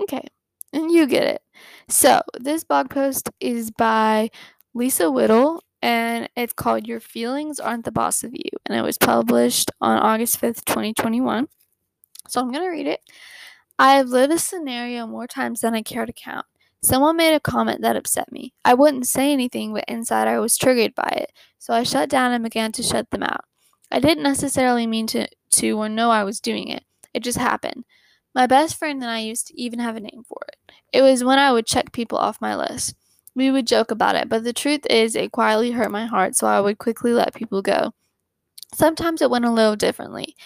Okay. 0.00 0.26
And 0.72 0.90
you 0.90 1.06
get 1.06 1.24
it. 1.26 1.42
So 1.88 2.20
this 2.38 2.64
blog 2.64 2.90
post 2.90 3.30
is 3.40 3.70
by 3.70 4.30
Lisa 4.76 5.10
Whittle 5.10 5.64
and 5.80 6.28
it's 6.36 6.52
called 6.52 6.86
Your 6.86 7.00
Feelings 7.00 7.58
Aren't 7.58 7.86
the 7.86 7.90
Boss 7.92 8.22
of 8.22 8.34
You. 8.34 8.50
And 8.66 8.76
it 8.76 8.82
was 8.82 8.98
published 8.98 9.70
on 9.80 9.98
August 9.98 10.38
5th, 10.38 10.66
2021. 10.66 11.48
So 12.28 12.40
I'm 12.42 12.52
going 12.52 12.62
to 12.62 12.68
read 12.68 12.86
it. 12.86 13.00
I 13.78 13.94
have 13.94 14.08
lived 14.08 14.34
a 14.34 14.38
scenario 14.38 15.06
more 15.06 15.26
times 15.26 15.62
than 15.62 15.74
I 15.74 15.80
care 15.80 16.04
to 16.04 16.12
count. 16.12 16.44
Someone 16.82 17.16
made 17.16 17.34
a 17.34 17.40
comment 17.40 17.80
that 17.80 17.96
upset 17.96 18.30
me. 18.30 18.52
I 18.66 18.74
wouldn't 18.74 19.06
say 19.06 19.32
anything, 19.32 19.72
but 19.72 19.86
inside 19.88 20.28
I 20.28 20.38
was 20.40 20.58
triggered 20.58 20.94
by 20.94 21.08
it. 21.10 21.32
So 21.58 21.72
I 21.72 21.82
shut 21.82 22.10
down 22.10 22.32
and 22.32 22.44
began 22.44 22.70
to 22.72 22.82
shut 22.82 23.10
them 23.10 23.22
out. 23.22 23.46
I 23.90 23.98
didn't 23.98 24.24
necessarily 24.24 24.86
mean 24.86 25.06
to, 25.08 25.26
to 25.52 25.70
or 25.78 25.88
know 25.88 26.10
I 26.10 26.24
was 26.24 26.38
doing 26.38 26.68
it. 26.68 26.84
It 27.14 27.20
just 27.22 27.38
happened. 27.38 27.86
My 28.34 28.46
best 28.46 28.78
friend 28.78 29.02
and 29.02 29.10
I 29.10 29.20
used 29.20 29.46
to 29.46 29.58
even 29.58 29.78
have 29.78 29.96
a 29.96 30.00
name 30.00 30.22
for 30.28 30.40
it. 30.48 30.74
It 30.92 31.00
was 31.00 31.24
when 31.24 31.38
I 31.38 31.50
would 31.50 31.66
check 31.66 31.92
people 31.92 32.18
off 32.18 32.42
my 32.42 32.54
list. 32.54 32.94
We 33.36 33.52
would 33.52 33.68
joke 33.68 33.92
about 33.92 34.16
it, 34.16 34.28
but 34.28 34.42
the 34.44 34.52
truth 34.52 34.84
is, 34.90 35.14
it 35.14 35.30
quietly 35.30 35.70
hurt 35.70 35.92
my 35.92 36.06
heart, 36.06 36.34
so 36.34 36.48
I 36.48 36.60
would 36.60 36.78
quickly 36.78 37.12
let 37.12 37.34
people 37.34 37.62
go. 37.62 37.92
Sometimes 38.74 39.22
it 39.22 39.30
went 39.30 39.44
a 39.44 39.52
little 39.52 39.76
differently. 39.76 40.36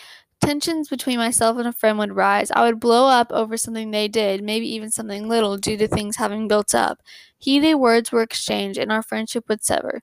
Tensions 0.41 0.89
between 0.89 1.19
myself 1.19 1.59
and 1.59 1.69
a 1.69 1.73
friend 1.73 1.99
would 1.99 2.17
rise. 2.17 2.51
I 2.51 2.65
would 2.65 2.81
blow 2.81 3.07
up 3.09 3.33
over 3.33 3.57
something 3.57 3.91
they 3.91 4.09
did, 4.09 4.43
maybe 4.43 4.69
even 4.75 4.91
something 4.91 5.29
little, 5.29 5.57
due 5.59 5.77
to 5.79 5.89
things 5.89 6.17
having 6.17 6.49
built 6.49 6.75
up. 6.75 7.01
Heated 7.39 7.77
words 7.77 8.13
were 8.13 8.23
exchanged, 8.23 8.79
and 8.79 8.93
our 8.93 9.03
friendship 9.03 9.49
would 9.49 9.65
sever. 9.65 10.03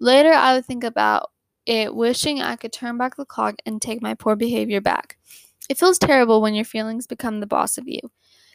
Later, 0.00 0.32
I 0.32 0.54
would 0.54 0.66
think 0.66 0.84
about 0.84 1.30
it 1.66 1.94
wishing 1.94 2.42
I 2.42 2.56
could 2.56 2.72
turn 2.72 2.98
back 2.98 3.16
the 3.16 3.24
clock 3.24 3.56
and 3.66 3.82
take 3.82 4.02
my 4.02 4.14
poor 4.14 4.36
behavior 4.36 4.80
back. 4.80 5.18
It 5.68 5.78
feels 5.78 5.98
terrible 5.98 6.42
when 6.42 6.54
your 6.54 6.64
feelings 6.64 7.06
become 7.06 7.40
the 7.40 7.46
boss 7.46 7.78
of 7.78 7.88
you. 7.88 8.00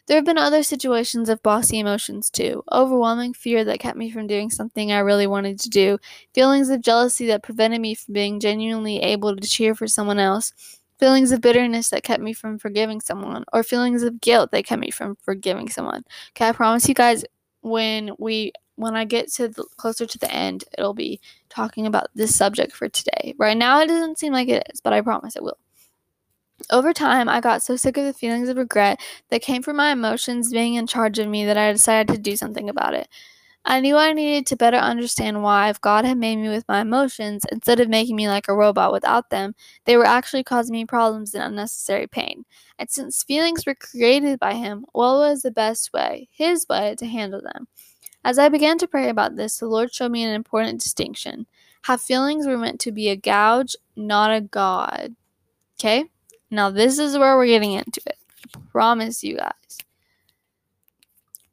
There 0.08 0.18
have 0.18 0.26
been 0.26 0.38
other 0.38 0.64
situations 0.64 1.30
of 1.30 1.44
bossy 1.44 1.80
emotions 1.80 2.30
too. 2.30 2.64
Overwhelming 2.72 3.34
fear 3.34 3.64
that 3.66 3.80
kept 3.80 3.98
me 3.98 4.12
from 4.12 4.28
doing 4.28 4.50
something 4.50 4.92
I 4.92 5.00
really 5.00 5.28
wanted 5.28 5.60
to 5.60 5.70
do, 5.70 5.98
feelings 6.34 6.70
of 6.70 6.82
jealousy 6.82 7.28
that 7.28 7.44
prevented 7.44 7.82
me 7.82 7.96
from 7.96 8.14
being 8.14 8.40
genuinely 8.40 9.00
able 9.00 9.36
to 9.36 9.48
cheer 9.48 9.76
for 9.76 9.88
someone 9.88 10.20
else, 10.20 10.54
feelings 11.00 11.32
of 11.32 11.42
bitterness 11.42 11.90
that 11.90 12.04
kept 12.04 12.22
me 12.22 12.34
from 12.34 12.58
forgiving 12.58 13.02
someone, 13.02 13.44
or 13.54 13.64
feelings 13.64 14.04
of 14.04 14.22
guilt 14.22 14.52
that 14.52 14.66
kept 14.66 14.82
me 14.82 14.92
from 14.92 15.16
forgiving 15.22 15.70
someone. 15.70 16.04
Okay, 16.32 16.50
I 16.50 16.52
promise 16.52 16.88
you 16.88 16.96
guys, 16.96 17.24
when 17.62 18.12
we 18.18 18.54
when 18.76 18.96
I 18.96 19.06
get 19.06 19.32
to 19.34 19.48
the, 19.48 19.64
closer 19.78 20.08
to 20.08 20.18
the 20.18 20.32
end, 20.34 20.64
it'll 20.78 20.94
be 20.96 21.20
talking 21.50 21.86
about 21.86 22.08
this 22.16 22.36
subject 22.36 22.74
for 22.74 22.90
today. 22.90 23.36
Right 23.38 23.58
now, 23.58 23.80
it 23.80 23.88
doesn't 23.88 24.18
seem 24.18 24.34
like 24.34 24.50
it 24.50 24.68
is, 24.74 24.82
but 24.82 24.94
I 24.94 25.02
promise 25.02 25.36
it 25.36 25.44
will. 25.44 25.58
Over 26.70 26.94
time, 26.94 27.28
I 27.28 27.42
got 27.42 27.64
so 27.64 27.76
sick 27.76 27.98
of 27.98 28.06
the 28.06 28.14
feelings 28.14 28.50
of 28.50 28.58
regret 28.58 29.00
that 29.30 29.42
came 29.42 29.62
from 29.64 29.78
my 29.78 29.92
emotions 29.92 30.52
being 30.52 30.76
in 30.76 30.88
charge 30.88 31.20
of 31.20 31.28
me 31.28 31.46
that 31.46 31.58
I 31.58 31.72
decided 31.72 32.14
to 32.14 32.22
do 32.22 32.36
something 32.36 32.70
about 32.70 32.94
it. 32.94 33.08
I 33.64 33.80
knew 33.80 33.96
I 33.96 34.14
needed 34.14 34.48
to 34.48 34.56
better 34.56 34.78
understand 34.78 35.44
why, 35.44 35.70
if 35.70 35.80
God 35.80 36.04
had 36.04 36.18
made 36.18 36.38
me 36.38 36.50
with 36.50 36.68
my 36.68 36.82
emotions, 36.82 37.46
instead 37.52 37.80
of 37.80 37.90
making 37.90 38.16
me 38.16 38.28
like 38.28 38.48
a 38.48 38.56
robot 38.56 38.92
without 38.92 39.30
them, 39.30 39.54
they 39.86 39.98
were 39.98 40.06
actually 40.06 40.44
causing 40.44 40.74
me 40.74 40.86
problems 40.86 41.36
and 41.36 41.44
unnecessary 41.44 42.08
pain. 42.08 42.46
And 42.80 42.90
since 42.90 43.22
feelings 43.24 43.66
were 43.66 43.76
created 43.76 44.40
by 44.40 44.56
Him, 44.56 44.86
what 44.94 45.18
was 45.18 45.44
the 45.44 45.52
best 45.52 45.94
way, 45.94 46.28
His 46.32 46.66
way, 46.68 46.96
to 46.98 47.06
handle 47.06 47.42
them? 47.42 47.68
As 48.24 48.40
I 48.40 48.50
began 48.50 48.80
to 48.80 48.88
pray 48.88 49.10
about 49.10 49.36
this, 49.36 49.58
the 49.58 49.68
Lord 49.68 49.94
showed 49.94 50.12
me 50.12 50.24
an 50.24 50.34
important 50.34 50.82
distinction. 50.82 51.46
How 51.84 51.98
feelings 51.98 52.48
were 52.48 52.58
meant 52.58 52.80
to 52.82 52.92
be 52.92 53.10
a 53.10 53.16
gouge, 53.16 53.76
not 53.96 54.32
a 54.32 54.42
God. 54.42 55.16
Okay? 55.80 56.06
Now, 56.52 56.70
this 56.70 57.00
is 57.00 57.18
where 57.18 57.38
we're 57.38 57.48
getting 57.48 57.72
into 57.72 58.02
it. 58.06 58.18
I 58.56 58.60
promise 58.72 59.24
you 59.24 59.38
guys. 59.38 59.78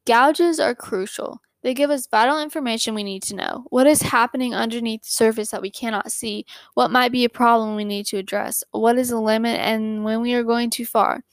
Gouges 0.05 0.59
are 0.59 0.75
crucial. 0.75 1.41
They 1.63 1.75
give 1.75 1.91
us 1.91 2.07
vital 2.07 2.41
information 2.41 2.95
we 2.95 3.05
need 3.05 3.23
to 3.25 3.37
know. 3.37 3.65
What 3.71 3.87
is 3.87 4.03
happening 4.03 4.55
underneath 4.55 5.03
the 5.03 5.11
surface 5.11 5.51
that 5.51 5.63
we 5.63 5.71
cannot 5.71 6.11
see? 6.13 6.47
What 6.75 6.91
might 6.91 7.13
be 7.13 7.25
a 7.25 7.29
problem 7.29 7.77
we 7.77 7.85
need 7.85 8.07
to 8.07 8.17
address? 8.17 8.65
What 8.73 8.99
is 8.99 9.11
the 9.11 9.21
limit 9.21 9.61
and 9.61 10.05
when 10.05 10.21
we 10.21 10.35
are 10.35 10.45
going 10.45 10.71
too 10.71 10.87
far? 10.87 11.25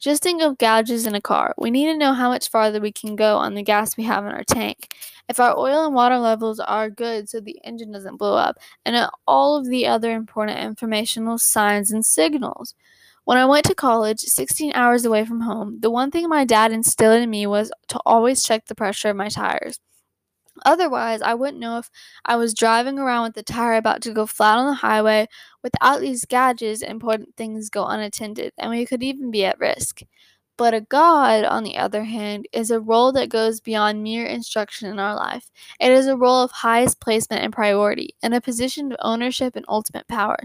Just 0.00 0.22
think 0.22 0.42
of 0.42 0.58
gouges 0.58 1.06
in 1.06 1.14
a 1.14 1.20
car. 1.20 1.54
We 1.56 1.70
need 1.70 1.86
to 1.86 1.96
know 1.96 2.12
how 2.12 2.28
much 2.28 2.50
farther 2.50 2.80
we 2.80 2.92
can 2.92 3.16
go 3.16 3.36
on 3.38 3.54
the 3.54 3.62
gas 3.62 3.96
we 3.96 4.04
have 4.04 4.24
in 4.24 4.32
our 4.32 4.44
tank. 4.44 4.94
If 5.28 5.40
our 5.40 5.56
oil 5.58 5.86
and 5.86 5.94
water 5.94 6.18
levels 6.18 6.60
are 6.60 6.90
good 6.90 7.28
so 7.28 7.40
the 7.40 7.58
engine 7.64 7.90
doesn't 7.92 8.16
blow 8.18 8.36
up, 8.36 8.58
and 8.84 9.08
all 9.26 9.56
of 9.56 9.66
the 9.68 9.86
other 9.86 10.12
important 10.12 10.58
informational 10.58 11.38
signs 11.38 11.90
and 11.90 12.04
signals. 12.04 12.74
When 13.24 13.38
I 13.38 13.46
went 13.46 13.64
to 13.66 13.74
college, 13.74 14.20
16 14.20 14.72
hours 14.74 15.06
away 15.06 15.24
from 15.24 15.40
home, 15.40 15.80
the 15.80 15.90
one 15.90 16.10
thing 16.10 16.28
my 16.28 16.44
dad 16.44 16.72
instilled 16.72 17.22
in 17.22 17.30
me 17.30 17.46
was 17.46 17.72
to 17.88 18.00
always 18.04 18.42
check 18.42 18.66
the 18.66 18.74
pressure 18.74 19.08
of 19.10 19.16
my 19.16 19.28
tires. 19.30 19.78
Otherwise, 20.64 21.20
I 21.22 21.34
wouldn't 21.34 21.60
know 21.60 21.78
if 21.78 21.90
I 22.24 22.36
was 22.36 22.54
driving 22.54 22.98
around 22.98 23.24
with 23.24 23.34
the 23.34 23.42
tire 23.42 23.74
about 23.74 24.02
to 24.02 24.12
go 24.12 24.26
flat 24.26 24.58
on 24.58 24.66
the 24.66 24.74
highway. 24.74 25.28
Without 25.62 26.00
these 26.00 26.24
gadgets, 26.24 26.82
important 26.82 27.36
things 27.36 27.70
go 27.70 27.86
unattended, 27.86 28.52
and 28.58 28.70
we 28.70 28.86
could 28.86 29.02
even 29.02 29.30
be 29.30 29.44
at 29.44 29.58
risk. 29.58 30.02
But 30.56 30.74
a 30.74 30.80
God, 30.80 31.44
on 31.44 31.64
the 31.64 31.76
other 31.76 32.04
hand, 32.04 32.46
is 32.52 32.70
a 32.70 32.80
role 32.80 33.10
that 33.12 33.28
goes 33.28 33.60
beyond 33.60 34.02
mere 34.02 34.26
instruction 34.26 34.88
in 34.88 35.00
our 35.00 35.16
life. 35.16 35.50
It 35.80 35.90
is 35.90 36.06
a 36.06 36.16
role 36.16 36.42
of 36.42 36.52
highest 36.52 37.00
placement 37.00 37.42
and 37.42 37.52
priority, 37.52 38.14
and 38.22 38.34
a 38.34 38.40
position 38.40 38.92
of 38.92 38.98
ownership 39.02 39.56
and 39.56 39.64
ultimate 39.68 40.06
power. 40.08 40.38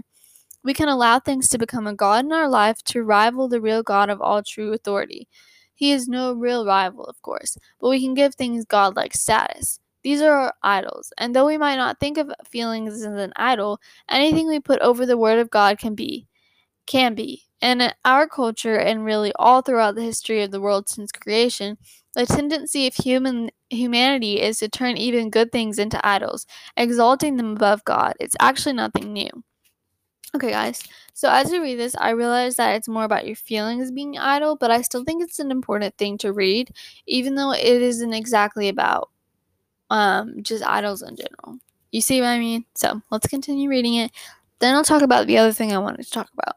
We 0.64 0.74
can 0.74 0.88
allow 0.88 1.20
things 1.20 1.48
to 1.50 1.58
become 1.58 1.86
a 1.86 1.94
God 1.94 2.24
in 2.24 2.32
our 2.32 2.48
life 2.48 2.82
to 2.84 3.02
rival 3.02 3.48
the 3.48 3.60
real 3.60 3.82
God 3.82 4.10
of 4.10 4.20
all 4.20 4.42
true 4.42 4.72
authority. 4.72 5.28
He 5.74 5.92
is 5.92 6.08
no 6.08 6.34
real 6.34 6.66
rival, 6.66 7.04
of 7.06 7.22
course, 7.22 7.56
but 7.80 7.88
we 7.88 8.00
can 8.00 8.14
give 8.14 8.34
things 8.34 8.66
godlike 8.66 9.14
status. 9.14 9.79
These 10.02 10.22
are 10.22 10.32
our 10.32 10.54
idols, 10.62 11.12
and 11.18 11.34
though 11.34 11.46
we 11.46 11.58
might 11.58 11.76
not 11.76 12.00
think 12.00 12.18
of 12.18 12.32
feelings 12.48 12.94
as 12.94 13.02
an 13.02 13.32
idol, 13.36 13.80
anything 14.08 14.48
we 14.48 14.60
put 14.60 14.80
over 14.80 15.04
the 15.04 15.18
Word 15.18 15.38
of 15.38 15.50
God 15.50 15.78
can 15.78 15.94
be. 15.94 16.26
Can 16.86 17.14
be. 17.14 17.44
In 17.60 17.92
our 18.06 18.26
culture, 18.26 18.76
and 18.76 19.04
really 19.04 19.32
all 19.38 19.60
throughout 19.60 19.94
the 19.94 20.02
history 20.02 20.42
of 20.42 20.50
the 20.50 20.60
world 20.60 20.88
since 20.88 21.12
creation, 21.12 21.76
the 22.14 22.24
tendency 22.24 22.86
of 22.86 22.94
human 22.94 23.50
humanity 23.68 24.40
is 24.40 24.58
to 24.58 24.68
turn 24.68 24.96
even 24.96 25.30
good 25.30 25.52
things 25.52 25.78
into 25.78 26.04
idols, 26.06 26.46
exalting 26.76 27.36
them 27.36 27.52
above 27.52 27.84
God. 27.84 28.14
It's 28.18 28.36
actually 28.40 28.72
nothing 28.72 29.12
new. 29.12 29.30
Okay, 30.34 30.50
guys. 30.50 30.82
So 31.12 31.28
as 31.28 31.52
you 31.52 31.60
read 31.60 31.78
this, 31.78 31.94
I 31.96 32.10
realize 32.10 32.56
that 32.56 32.76
it's 32.76 32.88
more 32.88 33.04
about 33.04 33.26
your 33.26 33.36
feelings 33.36 33.90
being 33.90 34.16
idle, 34.16 34.56
but 34.56 34.70
I 34.70 34.80
still 34.80 35.04
think 35.04 35.22
it's 35.22 35.38
an 35.38 35.50
important 35.50 35.96
thing 35.98 36.16
to 36.18 36.32
read, 36.32 36.70
even 37.06 37.34
though 37.34 37.52
it 37.52 37.82
isn't 37.82 38.14
exactly 38.14 38.68
about 38.68 39.10
um, 39.90 40.42
just 40.42 40.64
idols 40.64 41.02
in 41.02 41.16
general. 41.16 41.58
You 41.90 42.00
see 42.00 42.20
what 42.20 42.28
I 42.28 42.38
mean? 42.38 42.64
So 42.74 43.02
let's 43.10 43.26
continue 43.26 43.68
reading 43.68 43.94
it. 43.96 44.12
Then 44.60 44.74
I'll 44.74 44.84
talk 44.84 45.02
about 45.02 45.26
the 45.26 45.38
other 45.38 45.52
thing 45.52 45.72
I 45.72 45.78
wanted 45.78 46.04
to 46.04 46.10
talk 46.10 46.28
about. 46.32 46.56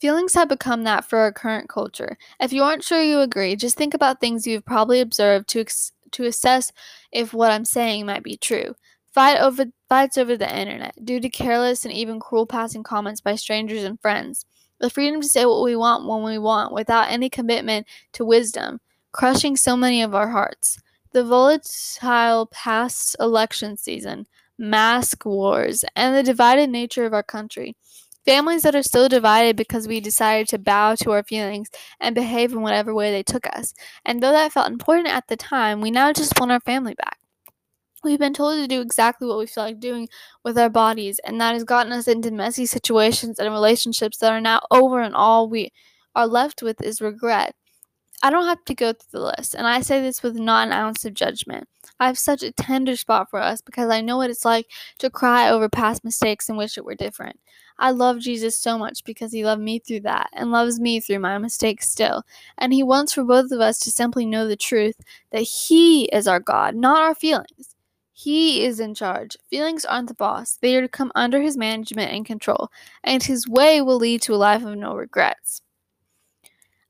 Feelings 0.00 0.34
have 0.34 0.48
become 0.48 0.82
that 0.84 1.04
for 1.04 1.20
our 1.20 1.32
current 1.32 1.68
culture. 1.68 2.18
If 2.40 2.52
you 2.52 2.62
aren't 2.62 2.82
sure 2.82 3.00
you 3.00 3.20
agree, 3.20 3.54
just 3.56 3.76
think 3.76 3.94
about 3.94 4.20
things 4.20 4.46
you've 4.46 4.64
probably 4.64 5.00
observed 5.00 5.48
to 5.50 5.60
ex- 5.60 5.92
to 6.10 6.24
assess 6.24 6.72
if 7.10 7.32
what 7.32 7.50
I'm 7.50 7.64
saying 7.64 8.06
might 8.06 8.24
be 8.24 8.36
true. 8.36 8.74
Fight 9.14 9.38
over 9.38 9.66
fights 9.88 10.18
over 10.18 10.36
the 10.36 10.58
internet 10.58 10.94
due 11.04 11.20
to 11.20 11.28
careless 11.28 11.84
and 11.84 11.94
even 11.94 12.18
cruel 12.18 12.46
passing 12.46 12.82
comments 12.82 13.20
by 13.20 13.36
strangers 13.36 13.84
and 13.84 14.00
friends. 14.00 14.44
The 14.80 14.90
freedom 14.90 15.20
to 15.20 15.28
say 15.28 15.46
what 15.46 15.62
we 15.62 15.76
want 15.76 16.08
when 16.08 16.24
we 16.24 16.38
want 16.38 16.72
without 16.72 17.10
any 17.10 17.30
commitment 17.30 17.86
to 18.14 18.24
wisdom, 18.24 18.80
crushing 19.12 19.56
so 19.56 19.76
many 19.76 20.02
of 20.02 20.14
our 20.14 20.30
hearts. 20.30 20.80
The 21.12 21.24
volatile 21.24 22.46
past 22.46 23.16
election 23.20 23.76
season, 23.76 24.26
mask 24.58 25.24
wars, 25.26 25.84
and 25.94 26.14
the 26.14 26.22
divided 26.22 26.70
nature 26.70 27.04
of 27.04 27.12
our 27.12 27.22
country. 27.22 27.76
Families 28.24 28.62
that 28.62 28.74
are 28.74 28.82
still 28.82 29.08
divided 29.08 29.56
because 29.56 29.86
we 29.88 30.00
decided 30.00 30.48
to 30.48 30.58
bow 30.58 30.94
to 30.96 31.10
our 31.12 31.22
feelings 31.24 31.68
and 32.00 32.14
behave 32.14 32.52
in 32.52 32.62
whatever 32.62 32.94
way 32.94 33.10
they 33.10 33.22
took 33.22 33.46
us. 33.48 33.74
And 34.04 34.22
though 34.22 34.32
that 34.32 34.52
felt 34.52 34.70
important 34.70 35.08
at 35.08 35.26
the 35.28 35.36
time, 35.36 35.80
we 35.80 35.90
now 35.90 36.12
just 36.12 36.38
want 36.38 36.52
our 36.52 36.60
family 36.60 36.94
back. 36.94 37.18
We've 38.04 38.18
been 38.18 38.34
told 38.34 38.58
to 38.58 38.66
do 38.68 38.80
exactly 38.80 39.28
what 39.28 39.38
we 39.38 39.46
feel 39.46 39.64
like 39.64 39.80
doing 39.80 40.08
with 40.44 40.58
our 40.58 40.70
bodies, 40.70 41.20
and 41.24 41.40
that 41.40 41.54
has 41.54 41.64
gotten 41.64 41.92
us 41.92 42.08
into 42.08 42.30
messy 42.30 42.66
situations 42.66 43.38
and 43.38 43.52
relationships 43.52 44.18
that 44.18 44.32
are 44.32 44.40
now 44.40 44.60
over, 44.70 45.00
and 45.00 45.14
all 45.14 45.48
we 45.48 45.72
are 46.14 46.26
left 46.26 46.62
with 46.62 46.80
is 46.82 47.00
regret. 47.00 47.54
I 48.22 48.30
don't 48.30 48.46
have 48.46 48.64
to 48.66 48.74
go 48.74 48.92
through 48.92 49.20
the 49.20 49.26
list, 49.36 49.54
and 49.54 49.66
I 49.66 49.80
say 49.80 50.00
this 50.00 50.22
with 50.22 50.36
not 50.36 50.68
an 50.68 50.72
ounce 50.72 51.04
of 51.04 51.14
judgment. 51.14 51.68
I 51.98 52.06
have 52.06 52.18
such 52.18 52.42
a 52.42 52.52
tender 52.52 52.96
spot 52.96 53.28
for 53.30 53.40
us 53.40 53.60
because 53.60 53.90
I 53.90 54.00
know 54.00 54.16
what 54.16 54.30
it's 54.30 54.44
like 54.44 54.66
to 54.98 55.10
cry 55.10 55.50
over 55.50 55.68
past 55.68 56.04
mistakes 56.04 56.48
and 56.48 56.56
wish 56.56 56.78
it 56.78 56.84
were 56.84 56.94
different. 56.94 57.38
I 57.78 57.90
love 57.90 58.20
Jesus 58.20 58.56
so 58.56 58.78
much 58.78 59.02
because 59.04 59.32
he 59.32 59.44
loved 59.44 59.62
me 59.62 59.80
through 59.80 60.00
that 60.00 60.30
and 60.34 60.52
loves 60.52 60.78
me 60.78 61.00
through 61.00 61.18
my 61.18 61.36
mistakes 61.38 61.90
still. 61.90 62.22
And 62.58 62.72
he 62.72 62.84
wants 62.84 63.12
for 63.12 63.24
both 63.24 63.50
of 63.50 63.60
us 63.60 63.80
to 63.80 63.90
simply 63.90 64.24
know 64.24 64.46
the 64.46 64.56
truth 64.56 65.00
that 65.32 65.42
he 65.42 66.04
is 66.06 66.28
our 66.28 66.38
God, 66.40 66.76
not 66.76 67.02
our 67.02 67.14
feelings. 67.16 67.74
He 68.12 68.64
is 68.64 68.78
in 68.78 68.94
charge. 68.94 69.36
Feelings 69.50 69.84
aren't 69.84 70.08
the 70.08 70.14
boss. 70.14 70.58
They 70.60 70.76
are 70.76 70.82
to 70.82 70.88
come 70.88 71.10
under 71.16 71.40
his 71.40 71.56
management 71.56 72.12
and 72.12 72.24
control, 72.24 72.68
and 73.02 73.20
his 73.22 73.48
way 73.48 73.80
will 73.80 73.96
lead 73.96 74.22
to 74.22 74.34
a 74.34 74.36
life 74.36 74.64
of 74.64 74.76
no 74.76 74.94
regrets. 74.94 75.60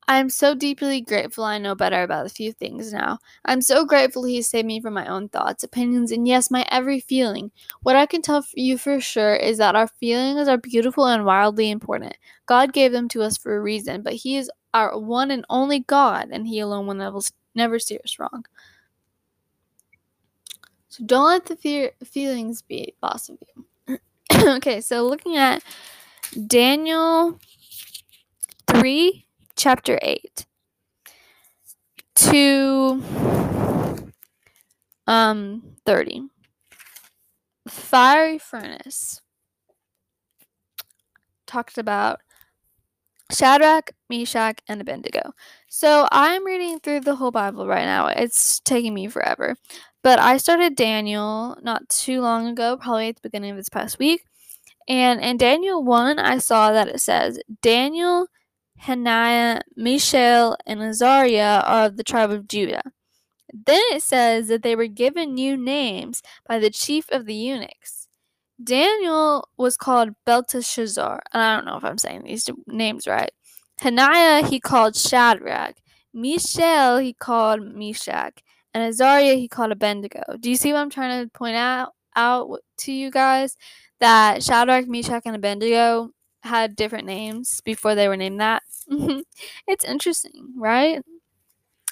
I 0.08 0.18
am 0.18 0.30
so 0.30 0.54
deeply 0.54 1.00
grateful 1.00 1.44
I 1.44 1.58
know 1.58 1.74
better 1.74 2.02
about 2.02 2.26
a 2.26 2.30
few 2.30 2.52
things 2.52 2.92
now. 2.92 3.18
I'm 3.44 3.62
so 3.62 3.84
grateful 3.84 4.24
he 4.24 4.42
saved 4.42 4.66
me 4.66 4.80
from 4.80 4.94
my 4.94 5.06
own 5.06 5.28
thoughts, 5.28 5.62
opinions, 5.62 6.10
and 6.10 6.26
yes, 6.26 6.50
my 6.50 6.66
every 6.70 7.00
feeling. 7.00 7.52
What 7.82 7.94
I 7.96 8.06
can 8.06 8.20
tell 8.20 8.44
you 8.54 8.78
for 8.78 9.00
sure 9.00 9.34
is 9.34 9.58
that 9.58 9.76
our 9.76 9.86
feelings 9.86 10.48
are 10.48 10.58
beautiful 10.58 11.06
and 11.06 11.24
wildly 11.24 11.70
important. 11.70 12.16
God 12.46 12.72
gave 12.72 12.92
them 12.92 13.08
to 13.10 13.22
us 13.22 13.38
for 13.38 13.56
a 13.56 13.60
reason, 13.60 14.02
but 14.02 14.14
he 14.14 14.36
is 14.36 14.50
our 14.74 14.98
one 14.98 15.30
and 15.30 15.44
only 15.48 15.80
God, 15.80 16.28
and 16.32 16.46
he 16.46 16.58
alone 16.58 16.86
will 16.86 16.94
never, 16.94 17.20
never 17.54 17.78
steer 17.78 18.00
us 18.04 18.18
wrong. 18.18 18.44
So 20.88 21.04
don't 21.04 21.26
let 21.26 21.46
the 21.46 21.56
fear, 21.56 21.92
feelings 22.04 22.60
be 22.60 22.94
boss 23.00 23.28
of 23.28 23.38
you. 23.88 23.98
okay, 24.56 24.80
so 24.80 25.06
looking 25.06 25.36
at 25.36 25.62
Daniel 26.48 27.38
3 28.66 29.24
chapter 29.62 29.96
8 30.02 30.44
to 32.16 33.00
um 35.06 35.62
30 35.86 36.22
fiery 37.68 38.38
furnace 38.38 39.20
talked 41.46 41.78
about 41.78 42.18
Shadrach, 43.30 43.92
Meshach, 44.10 44.58
and 44.66 44.80
Abednego. 44.80 45.32
So 45.68 46.08
I'm 46.10 46.44
reading 46.44 46.80
through 46.80 47.00
the 47.00 47.14
whole 47.14 47.30
Bible 47.30 47.68
right 47.68 47.84
now. 47.84 48.08
It's 48.08 48.58
taking 48.60 48.92
me 48.94 49.06
forever. 49.06 49.54
But 50.02 50.18
I 50.18 50.38
started 50.38 50.74
Daniel 50.74 51.56
not 51.62 51.88
too 51.88 52.20
long 52.20 52.48
ago, 52.48 52.76
probably 52.78 53.10
at 53.10 53.14
the 53.14 53.22
beginning 53.22 53.52
of 53.52 53.56
this 53.58 53.68
past 53.68 54.00
week. 54.00 54.24
And 54.88 55.20
in 55.20 55.36
Daniel 55.36 55.84
1, 55.84 56.18
I 56.18 56.38
saw 56.38 56.72
that 56.72 56.88
it 56.88 57.00
says 57.00 57.38
Daniel 57.62 58.26
Hananiah, 58.82 59.60
Mishael, 59.76 60.56
and 60.66 60.82
Azariah 60.82 61.62
are 61.64 61.86
of 61.86 61.96
the 61.96 62.02
tribe 62.02 62.32
of 62.32 62.48
Judah. 62.48 62.82
Then 63.54 63.80
it 63.92 64.02
says 64.02 64.48
that 64.48 64.64
they 64.64 64.74
were 64.74 64.88
given 64.88 65.34
new 65.34 65.56
names 65.56 66.20
by 66.48 66.58
the 66.58 66.68
chief 66.68 67.08
of 67.12 67.26
the 67.26 67.34
eunuchs. 67.34 68.08
Daniel 68.62 69.48
was 69.56 69.76
called 69.76 70.16
Belteshazzar, 70.26 71.22
and 71.32 71.42
I 71.42 71.54
don't 71.54 71.64
know 71.64 71.76
if 71.76 71.84
I'm 71.84 71.96
saying 71.96 72.24
these 72.24 72.50
names 72.66 73.06
right. 73.06 73.30
Hananiah 73.80 74.48
he 74.48 74.58
called 74.58 74.96
Shadrach. 74.96 75.76
Mishael 76.12 76.98
he 76.98 77.12
called 77.12 77.62
Meshach. 77.62 78.42
And 78.74 78.82
Azariah 78.82 79.36
he 79.36 79.46
called 79.46 79.70
Abednego. 79.70 80.22
Do 80.40 80.50
you 80.50 80.56
see 80.56 80.72
what 80.72 80.80
I'm 80.80 80.90
trying 80.90 81.22
to 81.22 81.30
point 81.30 81.54
out, 81.54 81.92
out 82.16 82.58
to 82.78 82.92
you 82.92 83.12
guys? 83.12 83.56
That 84.00 84.42
Shadrach, 84.42 84.88
Meshach, 84.88 85.22
and 85.24 85.36
Abednego 85.36 86.10
had 86.42 86.76
different 86.76 87.06
names 87.06 87.60
before 87.64 87.94
they 87.94 88.08
were 88.08 88.16
named 88.16 88.40
that. 88.40 88.62
it's 89.66 89.84
interesting, 89.84 90.52
right? 90.56 91.02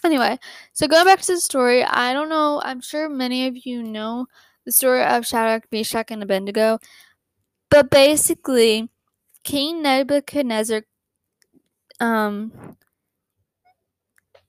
Anyway, 0.04 0.38
so 0.72 0.88
going 0.88 1.04
back 1.04 1.20
to 1.20 1.34
the 1.34 1.40
story, 1.40 1.84
I 1.84 2.12
don't 2.12 2.28
know, 2.28 2.60
I'm 2.64 2.80
sure 2.80 3.08
many 3.08 3.46
of 3.46 3.66
you 3.66 3.82
know 3.82 4.26
the 4.64 4.72
story 4.72 5.04
of 5.04 5.26
Shadrach, 5.26 5.66
Meshach, 5.70 6.10
and 6.10 6.22
Abednego, 6.22 6.78
but 7.70 7.90
basically, 7.90 8.88
King 9.44 9.82
Nebuchadnezzar 9.82 10.82
um, 12.00 12.76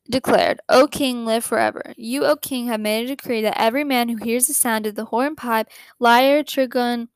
declared, 0.10 0.60
O 0.70 0.88
king, 0.88 1.26
live 1.26 1.44
forever. 1.44 1.94
You, 1.98 2.26
O 2.26 2.36
king, 2.36 2.68
have 2.68 2.80
made 2.80 3.06
a 3.06 3.16
decree 3.16 3.42
that 3.42 3.60
every 3.60 3.84
man 3.84 4.10
who 4.10 4.18
hears 4.18 4.48
the 4.48 4.54
sound 4.54 4.86
of 4.88 4.96
the 4.96 5.06
horn 5.06 5.36
pipe, 5.36 5.68
lyre, 6.00 6.44
trigon, 6.44 7.08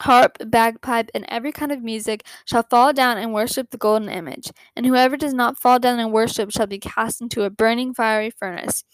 harp, 0.00 0.38
bagpipe, 0.46 1.10
and 1.14 1.24
every 1.28 1.52
kind 1.52 1.72
of 1.72 1.82
music 1.82 2.24
shall 2.44 2.62
fall 2.62 2.92
down 2.92 3.18
and 3.18 3.32
worship 3.32 3.70
the 3.70 3.78
golden 3.78 4.08
image, 4.08 4.50
and 4.74 4.86
whoever 4.86 5.16
does 5.16 5.34
not 5.34 5.58
fall 5.58 5.78
down 5.78 5.98
and 5.98 6.12
worship 6.12 6.50
shall 6.50 6.66
be 6.66 6.78
cast 6.78 7.20
into 7.20 7.42
a 7.44 7.50
burning 7.50 7.94
fiery 7.94 8.30
furnace. 8.30 8.84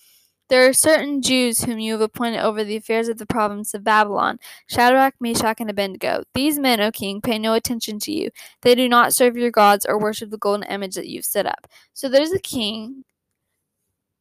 There 0.48 0.68
are 0.68 0.74
certain 0.74 1.22
Jews 1.22 1.62
whom 1.62 1.78
you 1.78 1.92
have 1.92 2.02
appointed 2.02 2.40
over 2.40 2.62
the 2.62 2.76
affairs 2.76 3.08
of 3.08 3.16
the 3.16 3.24
province 3.24 3.72
of 3.72 3.84
Babylon 3.84 4.38
Shadrach, 4.66 5.14
Meshach, 5.18 5.60
and 5.60 5.70
Abednego. 5.70 6.24
These 6.34 6.58
men, 6.58 6.78
O 6.78 6.90
king, 6.90 7.22
pay 7.22 7.38
no 7.38 7.54
attention 7.54 7.98
to 8.00 8.12
you. 8.12 8.28
They 8.60 8.74
do 8.74 8.86
not 8.86 9.14
serve 9.14 9.34
your 9.36 9.50
gods 9.50 9.86
or 9.86 9.98
worship 9.98 10.28
the 10.28 10.36
golden 10.36 10.68
image 10.68 10.94
that 10.96 11.08
you've 11.08 11.24
set 11.24 11.46
up. 11.46 11.66
So 11.94 12.08
there's 12.08 12.32
a 12.32 12.38
king. 12.38 13.04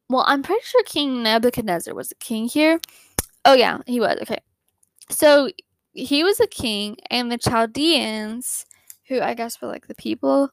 Well, 0.08 0.24
I'm 0.26 0.42
pretty 0.42 0.62
sure 0.64 0.82
King 0.84 1.22
Nebuchadnezzar 1.22 1.94
was 1.94 2.12
a 2.12 2.14
king 2.16 2.48
here. 2.48 2.80
Oh, 3.44 3.52
yeah, 3.54 3.78
he 3.86 4.00
was. 4.00 4.18
Okay. 4.22 4.38
So 5.10 5.50
he 5.92 6.24
was 6.24 6.40
a 6.40 6.46
king, 6.46 6.96
and 7.10 7.30
the 7.30 7.38
Chaldeans, 7.38 8.66
who 9.08 9.20
I 9.20 9.34
guess 9.34 9.60
were 9.60 9.68
like 9.68 9.86
the 9.86 9.94
people, 9.94 10.50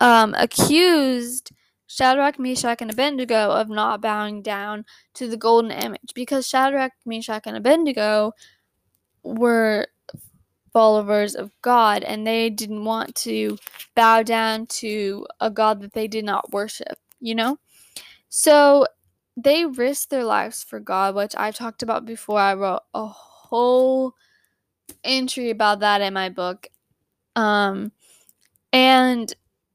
um, 0.00 0.34
accused 0.36 1.52
Shadrach, 1.86 2.38
Meshach, 2.38 2.80
and 2.80 2.90
Abednego 2.90 3.50
of 3.50 3.68
not 3.68 4.00
bowing 4.00 4.42
down 4.42 4.84
to 5.14 5.28
the 5.28 5.36
golden 5.36 5.70
image 5.70 6.12
because 6.14 6.48
Shadrach, 6.48 6.92
Meshach, 7.06 7.42
and 7.46 7.56
Abednego 7.56 8.32
were 9.22 9.86
followers 10.72 11.36
of 11.36 11.52
God 11.62 12.02
and 12.02 12.26
they 12.26 12.50
didn't 12.50 12.84
want 12.84 13.14
to 13.14 13.56
bow 13.94 14.22
down 14.22 14.66
to 14.66 15.26
a 15.40 15.50
God 15.50 15.80
that 15.80 15.92
they 15.92 16.08
did 16.08 16.24
not 16.24 16.52
worship, 16.52 16.98
you 17.20 17.34
know? 17.34 17.58
So 18.28 18.86
they 19.36 19.64
risked 19.64 20.10
their 20.10 20.24
lives 20.24 20.64
for 20.64 20.80
God, 20.80 21.14
which 21.14 21.34
I've 21.36 21.54
talked 21.54 21.82
about 21.82 22.04
before. 22.04 22.40
I 22.40 22.54
wrote 22.54 22.82
a 22.92 23.06
whole 23.06 24.14
entry 25.04 25.50
about 25.50 25.80
that 25.80 26.00
in 26.00 26.14
my 26.14 26.28
book. 26.28 26.68
Um, 27.36 27.92
and 28.72 29.34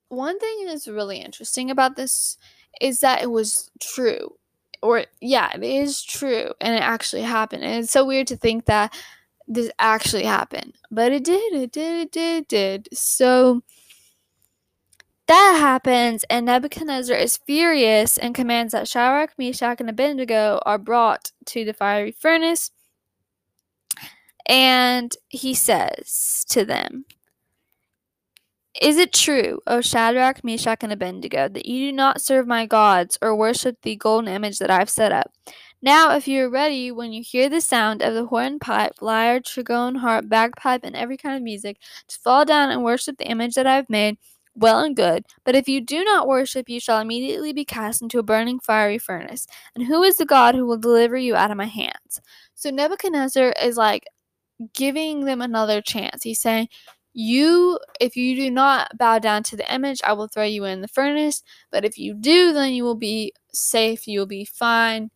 one 0.10 0.40
thing 0.40 0.66
that's 0.66 0.88
really 0.88 1.18
interesting 1.20 1.72
about 1.72 1.96
this 1.96 2.38
is 2.82 3.00
that 3.02 3.22
it 3.22 3.32
was 3.32 3.70
true. 3.80 4.36
Or, 4.82 5.06
yeah, 5.22 5.52
it 5.54 5.64
is 5.64 6.04
true. 6.04 6.54
And 6.62 6.76
it 6.76 6.82
actually 6.82 7.24
happened. 7.24 7.64
And 7.64 7.84
it's 7.84 7.92
so 7.92 8.06
weird 8.06 8.28
to 8.28 8.38
think 8.38 8.66
that 8.66 8.94
this 9.48 9.72
actually 9.80 10.24
happened. 10.24 10.76
But 10.90 11.12
it 11.12 11.24
did. 11.24 11.54
It 11.54 11.72
did. 11.72 12.02
It 12.02 12.12
did. 12.12 12.38
It 12.38 12.48
did. 12.48 12.90
So 12.94 13.62
that 15.30 15.58
happens, 15.60 16.26
and 16.28 16.48
Nebuchadnezzar 16.48 17.16
is 17.16 17.38
furious 17.38 18.18
and 18.18 18.34
commands 18.34 18.72
that 18.72 18.88
Shadrach, 18.88 19.38
Meshach, 19.38 19.80
and 19.80 19.88
Abednego 19.88 20.60
are 20.66 20.80
brought 20.80 21.32
to 21.46 21.64
the 21.64 21.72
fiery 21.72 22.12
furnace. 22.12 22.72
And 24.50 25.16
he 25.30 25.54
says 25.54 26.44
to 26.50 26.66
them, 26.66 27.06
Is 28.82 28.98
it 28.98 29.14
true, 29.14 29.62
O 29.68 29.80
Shadrach, 29.80 30.44
Meshach, 30.44 30.80
and 30.82 30.92
Abednego, 30.92 31.48
that 31.50 31.68
you 31.68 31.92
do 31.92 31.96
not 31.96 32.20
serve 32.20 32.48
my 32.48 32.66
gods 32.66 33.16
or 33.22 33.36
worship 33.36 33.78
the 33.84 33.96
golden 33.96 34.34
image 34.34 34.58
that 34.58 34.72
I've 34.72 34.90
set 34.90 35.12
up? 35.12 35.32
Now, 35.84 36.16
if 36.16 36.28
you 36.28 36.46
are 36.46 36.50
ready, 36.50 36.92
when 36.92 37.14
you 37.14 37.22
hear 37.24 37.48
the 37.48 37.62
sound 37.62 38.02
of 38.02 38.16
the 38.16 38.26
hornpipe, 38.26 39.02
lyre, 39.02 39.40
trombone, 39.40 39.96
harp, 39.96 40.28
bagpipe, 40.28 40.82
and 40.84 40.96
every 40.96 41.16
kind 41.16 41.38
of 41.38 41.44
music, 41.44 41.78
to 42.08 42.18
fall 42.20 42.44
down 42.44 42.72
and 42.72 42.84
worship 42.84 43.18
the 43.20 43.30
image 43.30 43.54
that 43.54 43.68
I 43.68 43.76
have 43.76 43.90
made, 43.90 44.18
well 44.56 44.80
and 44.80 44.96
good. 44.96 45.26
But 45.46 45.56
if 45.56 45.70
you 45.70 45.80
do 45.80 46.04
not 46.04 46.28
worship, 46.28 46.70
you 46.70 46.80
shall 46.80 47.00
immediately 47.00 47.54
be 47.54 47.66
cast 47.66 48.02
into 48.02 48.18
a 48.18 48.24
burning 48.24 48.60
fiery 48.60 48.98
furnace. 48.98 49.46
And 49.76 49.86
who 49.86 50.02
is 50.02 50.18
the 50.18 50.26
God 50.26 50.56
who 50.56 50.66
will 50.66 50.78
deliver 50.78 51.18
you 51.18 51.36
out 51.36 51.52
of 51.52 51.58
my 51.58 51.66
hands? 51.66 52.20
So 52.56 52.72
Nebuchadnezzar 52.72 53.54
is 53.62 53.78
like 53.78 54.06
giving 54.74 55.26
them 55.26 55.42
another 55.42 55.82
chance. 55.82 56.24
He's 56.24 56.42
saying, 56.42 56.70
you 57.14 57.80
if 58.00 58.16
you 58.16 58.36
do 58.36 58.52
not 58.52 58.96
bow 58.98 59.18
down 59.18 59.42
to 59.42 59.58
the 59.58 59.74
image 59.74 60.00
i 60.04 60.14
will 60.14 60.28
throw 60.28 60.44
you 60.44 60.64
in 60.66 60.82
the 60.82 60.88
furnace. 60.88 61.44
But 61.72 61.84
if 61.84 61.98
you 61.98 62.14
do 62.14 62.54
then 62.54 62.74
you 62.74 62.84
will 62.84 62.96
be 62.96 63.34
safe. 63.52 64.08
You 64.08 64.20
will 64.20 64.28
be 64.28 64.46
fine. 64.46 65.10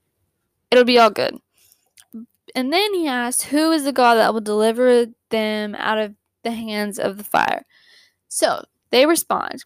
It'll 0.71 0.85
be 0.85 0.99
all 0.99 1.11
good. 1.11 1.37
And 2.55 2.73
then 2.73 2.93
he 2.93 3.07
asks 3.07 3.43
who 3.43 3.71
is 3.71 3.83
the 3.83 3.93
god 3.93 4.15
that 4.15 4.33
will 4.33 4.41
deliver 4.41 5.07
them 5.29 5.75
out 5.75 5.97
of 5.97 6.15
the 6.43 6.51
hands 6.51 6.99
of 6.99 7.17
the 7.17 7.23
fire? 7.23 7.65
So 8.27 8.63
they 8.89 9.05
respond, 9.05 9.63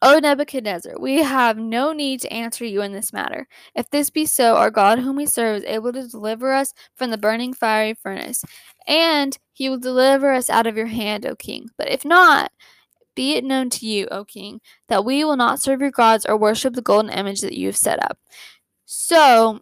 O 0.00 0.18
Nebuchadnezzar, 0.18 0.94
we 1.00 1.22
have 1.22 1.56
no 1.58 1.92
need 1.92 2.20
to 2.20 2.32
answer 2.32 2.64
you 2.64 2.82
in 2.82 2.92
this 2.92 3.12
matter. 3.12 3.48
If 3.74 3.90
this 3.90 4.10
be 4.10 4.26
so, 4.26 4.54
our 4.54 4.70
God 4.70 5.00
whom 5.00 5.16
we 5.16 5.26
serve 5.26 5.58
is 5.58 5.64
able 5.64 5.92
to 5.92 6.06
deliver 6.06 6.52
us 6.52 6.72
from 6.94 7.10
the 7.10 7.18
burning 7.18 7.52
fiery 7.52 7.94
furnace, 7.94 8.44
and 8.86 9.36
he 9.52 9.68
will 9.68 9.78
deliver 9.78 10.32
us 10.32 10.48
out 10.48 10.68
of 10.68 10.76
your 10.76 10.86
hand, 10.86 11.26
O 11.26 11.34
king. 11.34 11.68
But 11.76 11.90
if 11.90 12.04
not, 12.04 12.52
be 13.16 13.34
it 13.34 13.44
known 13.44 13.70
to 13.70 13.86
you, 13.86 14.06
O 14.12 14.24
king, 14.24 14.60
that 14.88 15.04
we 15.04 15.24
will 15.24 15.36
not 15.36 15.60
serve 15.60 15.80
your 15.80 15.90
gods 15.90 16.24
or 16.26 16.36
worship 16.36 16.74
the 16.74 16.82
golden 16.82 17.10
image 17.10 17.40
that 17.40 17.54
you 17.54 17.66
have 17.66 17.76
set 17.76 18.00
up. 18.02 18.18
So, 18.86 19.60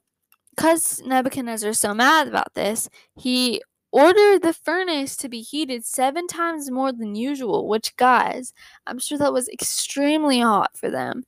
because 0.55 1.03
Nebuchadnezzar 1.05 1.71
is 1.71 1.81
so 1.81 1.95
mad 1.95 2.29
about 2.29 2.55
this, 2.55 2.91
he 3.17 3.63
ordered 3.93 4.43
the 4.43 4.53
furnace 4.53 5.17
to 5.17 5.29
be 5.29 5.41
heated 5.41 5.85
seven 5.85 6.27
times 6.27 6.71
more 6.71 6.93
than 6.93 7.15
usual, 7.15 7.69
which, 7.69 7.97
guys, 7.97 8.53
I'm 8.87 8.99
sure 8.99 9.19
that 9.19 9.33
was 9.33 9.49
extremely 9.49 10.41
hot 10.41 10.77
for 10.77 10.91
them. 10.91 11.25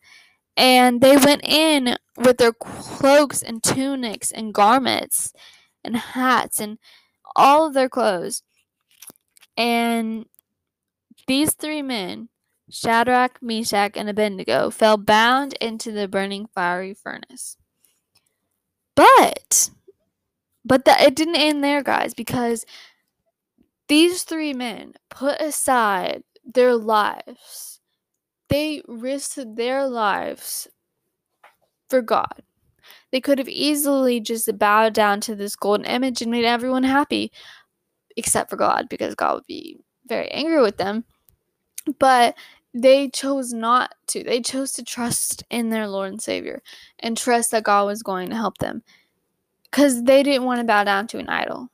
And 0.56 1.00
they 1.00 1.16
went 1.16 1.44
in 1.44 1.96
with 2.16 2.38
their 2.38 2.52
cloaks 2.52 3.42
and 3.42 3.62
tunics 3.62 4.32
and 4.32 4.52
garments 4.52 5.32
and 5.84 5.96
hats 5.96 6.58
and 6.58 6.78
all 7.36 7.66
of 7.66 7.74
their 7.74 7.88
clothes. 7.88 8.42
And 9.56 10.26
these 11.26 11.54
three 11.54 11.82
men, 11.82 12.28
Shadrach, 12.70 13.38
Meshach, 13.40 13.96
and 13.96 14.08
Abednego, 14.08 14.70
fell 14.70 14.96
bound 14.96 15.54
into 15.54 15.92
the 15.92 16.08
burning 16.08 16.46
fiery 16.46 16.94
furnace. 16.94 17.56
But 18.96 19.70
but 20.68 20.84
that 20.84 21.00
it 21.00 21.16
didn't 21.16 21.36
end 21.36 21.64
there, 21.64 21.82
guys, 21.82 22.12
because 22.12 22.66
these 23.88 24.22
three 24.22 24.52
men 24.52 24.92
put 25.08 25.40
aside 25.40 26.22
their 26.44 26.76
lives. 26.76 27.80
They 28.50 28.82
risked 28.86 29.56
their 29.56 29.88
lives 29.88 30.68
for 31.88 32.02
God. 32.02 32.42
They 33.10 33.20
could 33.20 33.38
have 33.38 33.48
easily 33.48 34.20
just 34.20 34.58
bowed 34.58 34.92
down 34.92 35.22
to 35.22 35.34
this 35.34 35.56
golden 35.56 35.86
image 35.86 36.20
and 36.20 36.30
made 36.30 36.44
everyone 36.44 36.84
happy, 36.84 37.32
except 38.16 38.50
for 38.50 38.56
God, 38.56 38.88
because 38.90 39.14
God 39.14 39.36
would 39.36 39.46
be 39.46 39.78
very 40.06 40.30
angry 40.30 40.60
with 40.60 40.76
them. 40.76 41.04
But 41.98 42.36
they 42.74 43.08
chose 43.08 43.54
not 43.54 43.94
to. 44.08 44.22
They 44.22 44.42
chose 44.42 44.72
to 44.72 44.84
trust 44.84 45.44
in 45.48 45.70
their 45.70 45.88
Lord 45.88 46.10
and 46.10 46.22
Savior 46.22 46.62
and 46.98 47.16
trust 47.16 47.50
that 47.52 47.64
God 47.64 47.86
was 47.86 48.02
going 48.02 48.28
to 48.28 48.36
help 48.36 48.58
them 48.58 48.82
because 49.70 50.04
they 50.04 50.22
didn't 50.22 50.44
want 50.44 50.60
to 50.60 50.66
bow 50.66 50.84
down 50.84 51.06
to 51.08 51.18
an 51.18 51.28
idol 51.28 51.68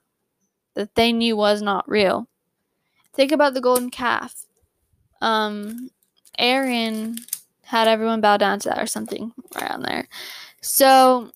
that 0.75 0.95
they 0.95 1.13
knew 1.13 1.37
was 1.37 1.63
not 1.63 1.89
real. 1.89 2.29
Think 3.13 3.33
about 3.33 3.55
the 3.55 3.61
golden 3.61 3.91
calf. 3.91 4.47
Um, 5.21 5.91
Aaron 6.39 7.17
had 7.63 7.89
everyone 7.89 8.21
bow 8.21 8.37
down 8.37 8.59
to 8.61 8.69
that 8.69 8.81
or 8.83 8.87
something 8.87 9.33
around 9.57 9.83
there. 9.83 10.09
So 10.61 11.31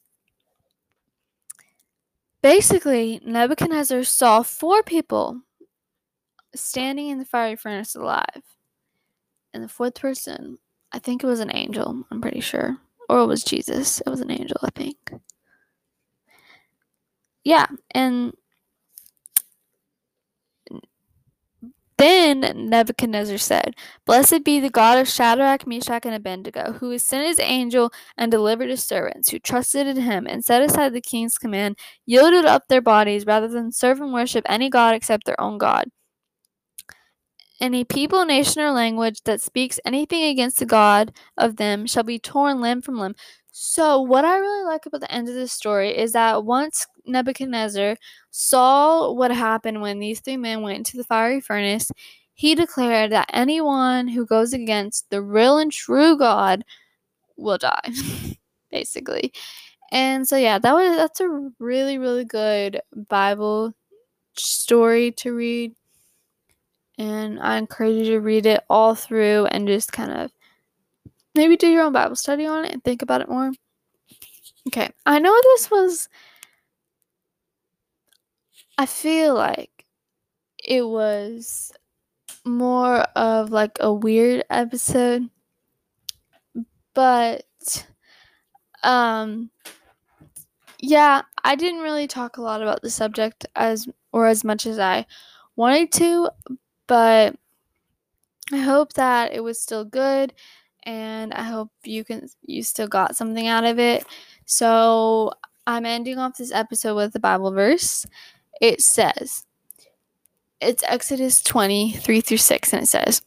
basically, 2.42 3.20
Nebuchadnezzar 3.24 4.04
saw 4.04 4.42
four 4.42 4.82
people 4.82 5.42
standing 6.54 7.08
in 7.08 7.18
the 7.18 7.24
fiery 7.24 7.56
furnace 7.56 7.94
alive. 7.94 8.42
And 9.54 9.62
the 9.62 9.68
fourth 9.68 9.94
person, 9.94 10.58
I 10.92 10.98
think 10.98 11.22
it 11.22 11.26
was 11.26 11.40
an 11.40 11.54
angel, 11.54 12.04
I'm 12.10 12.20
pretty 12.20 12.40
sure. 12.40 12.76
Or 13.08 13.20
it 13.20 13.26
was 13.26 13.42
Jesus. 13.42 14.02
It 14.04 14.10
was 14.10 14.20
an 14.20 14.30
angel, 14.30 14.58
I 14.62 14.70
think 14.70 15.12
yeah, 17.44 17.66
and 17.92 18.32
then 21.98 22.68
Nebuchadnezzar 22.70 23.38
said, 23.38 23.74
Blessed 24.06 24.44
be 24.44 24.60
the 24.60 24.70
God 24.70 24.98
of 24.98 25.08
Shadrach, 25.08 25.66
Meshach, 25.66 26.06
and 26.06 26.14
Abednego, 26.14 26.74
who 26.74 26.90
has 26.90 27.02
sent 27.02 27.26
his 27.26 27.40
angel 27.40 27.92
and 28.16 28.30
delivered 28.30 28.70
his 28.70 28.84
servants, 28.84 29.30
who 29.30 29.40
trusted 29.40 29.88
in 29.88 29.96
him 29.96 30.24
and 30.26 30.44
set 30.44 30.62
aside 30.62 30.92
the 30.92 31.00
king's 31.00 31.38
command, 31.38 31.76
yielded 32.06 32.44
up 32.44 32.68
their 32.68 32.80
bodies 32.80 33.26
rather 33.26 33.48
than 33.48 33.72
serve 33.72 34.00
and 34.00 34.12
worship 34.12 34.44
any 34.48 34.70
God 34.70 34.94
except 34.94 35.24
their 35.24 35.40
own 35.40 35.58
God. 35.58 35.88
Any 37.60 37.84
people, 37.84 38.24
nation, 38.24 38.62
or 38.62 38.70
language 38.70 39.22
that 39.24 39.40
speaks 39.40 39.80
anything 39.84 40.22
against 40.22 40.60
the 40.60 40.66
God 40.66 41.12
of 41.36 41.56
them 41.56 41.84
shall 41.86 42.04
be 42.04 42.20
torn 42.20 42.60
limb 42.60 42.80
from 42.80 43.00
limb. 43.00 43.16
So, 43.50 44.00
what 44.00 44.24
I 44.24 44.36
really 44.36 44.64
like 44.64 44.86
about 44.86 45.00
the 45.00 45.10
end 45.10 45.28
of 45.28 45.34
this 45.34 45.52
story 45.52 45.98
is 45.98 46.12
that 46.12 46.44
once 46.44 46.86
Nebuchadnezzar 47.08 47.96
saw 48.30 49.10
what 49.12 49.30
happened 49.30 49.80
when 49.80 49.98
these 49.98 50.20
three 50.20 50.36
men 50.36 50.62
went 50.62 50.78
into 50.78 50.96
the 50.96 51.04
fiery 51.04 51.40
furnace, 51.40 51.90
he 52.34 52.54
declared 52.54 53.10
that 53.12 53.30
anyone 53.32 54.06
who 54.08 54.24
goes 54.24 54.52
against 54.52 55.10
the 55.10 55.20
real 55.20 55.58
and 55.58 55.72
true 55.72 56.16
God 56.16 56.64
will 57.36 57.58
die, 57.58 57.90
basically. 58.70 59.32
And 59.90 60.28
so 60.28 60.36
yeah, 60.36 60.58
that 60.58 60.72
was 60.74 60.96
that's 60.96 61.20
a 61.20 61.50
really 61.58 61.98
really 61.98 62.24
good 62.24 62.80
Bible 63.08 63.74
story 64.36 65.12
to 65.12 65.34
read. 65.34 65.74
And 66.98 67.40
I 67.40 67.56
encourage 67.58 68.06
you 68.06 68.14
to 68.14 68.20
read 68.20 68.46
it 68.46 68.64
all 68.68 68.94
through 68.94 69.46
and 69.46 69.68
just 69.68 69.92
kind 69.92 70.12
of 70.12 70.30
maybe 71.34 71.56
do 71.56 71.68
your 71.68 71.82
own 71.82 71.92
Bible 71.92 72.16
study 72.16 72.46
on 72.46 72.64
it 72.64 72.72
and 72.72 72.82
think 72.84 73.02
about 73.02 73.20
it 73.20 73.28
more. 73.28 73.52
Okay, 74.68 74.90
I 75.06 75.18
know 75.18 75.34
this 75.42 75.70
was. 75.70 76.08
I 78.78 78.86
feel 78.86 79.34
like 79.34 79.84
it 80.64 80.82
was 80.88 81.72
more 82.44 83.00
of 83.16 83.50
like 83.50 83.78
a 83.80 83.92
weird 83.92 84.44
episode, 84.50 85.30
but 86.94 87.44
um 88.82 89.50
yeah, 90.80 91.22
I 91.44 91.56
didn't 91.56 91.80
really 91.80 92.06
talk 92.06 92.36
a 92.36 92.42
lot 92.42 92.62
about 92.62 92.82
the 92.82 92.90
subject 92.90 93.46
as 93.56 93.88
or 94.12 94.26
as 94.26 94.44
much 94.44 94.66
as 94.66 94.78
I 94.78 95.06
wanted 95.56 95.90
to, 95.92 96.30
but 96.86 97.36
I 98.52 98.58
hope 98.58 98.94
that 98.94 99.32
it 99.32 99.40
was 99.40 99.60
still 99.60 99.84
good 99.84 100.32
and 100.84 101.34
I 101.34 101.42
hope 101.42 101.70
you 101.84 102.04
can 102.04 102.28
you 102.42 102.62
still 102.62 102.88
got 102.88 103.16
something 103.16 103.46
out 103.46 103.64
of 103.64 103.78
it. 103.78 104.04
So 104.46 105.32
I'm 105.66 105.84
ending 105.84 106.18
off 106.18 106.38
this 106.38 106.52
episode 106.52 106.96
with 106.96 107.14
a 107.14 107.20
Bible 107.20 107.52
verse. 107.52 108.06
It 108.60 108.80
says, 108.80 109.44
it's 110.60 110.82
Exodus 110.88 111.40
23 111.42 112.20
through 112.20 112.36
6, 112.36 112.72
and 112.72 112.82
it 112.82 112.86
says, 112.86 113.22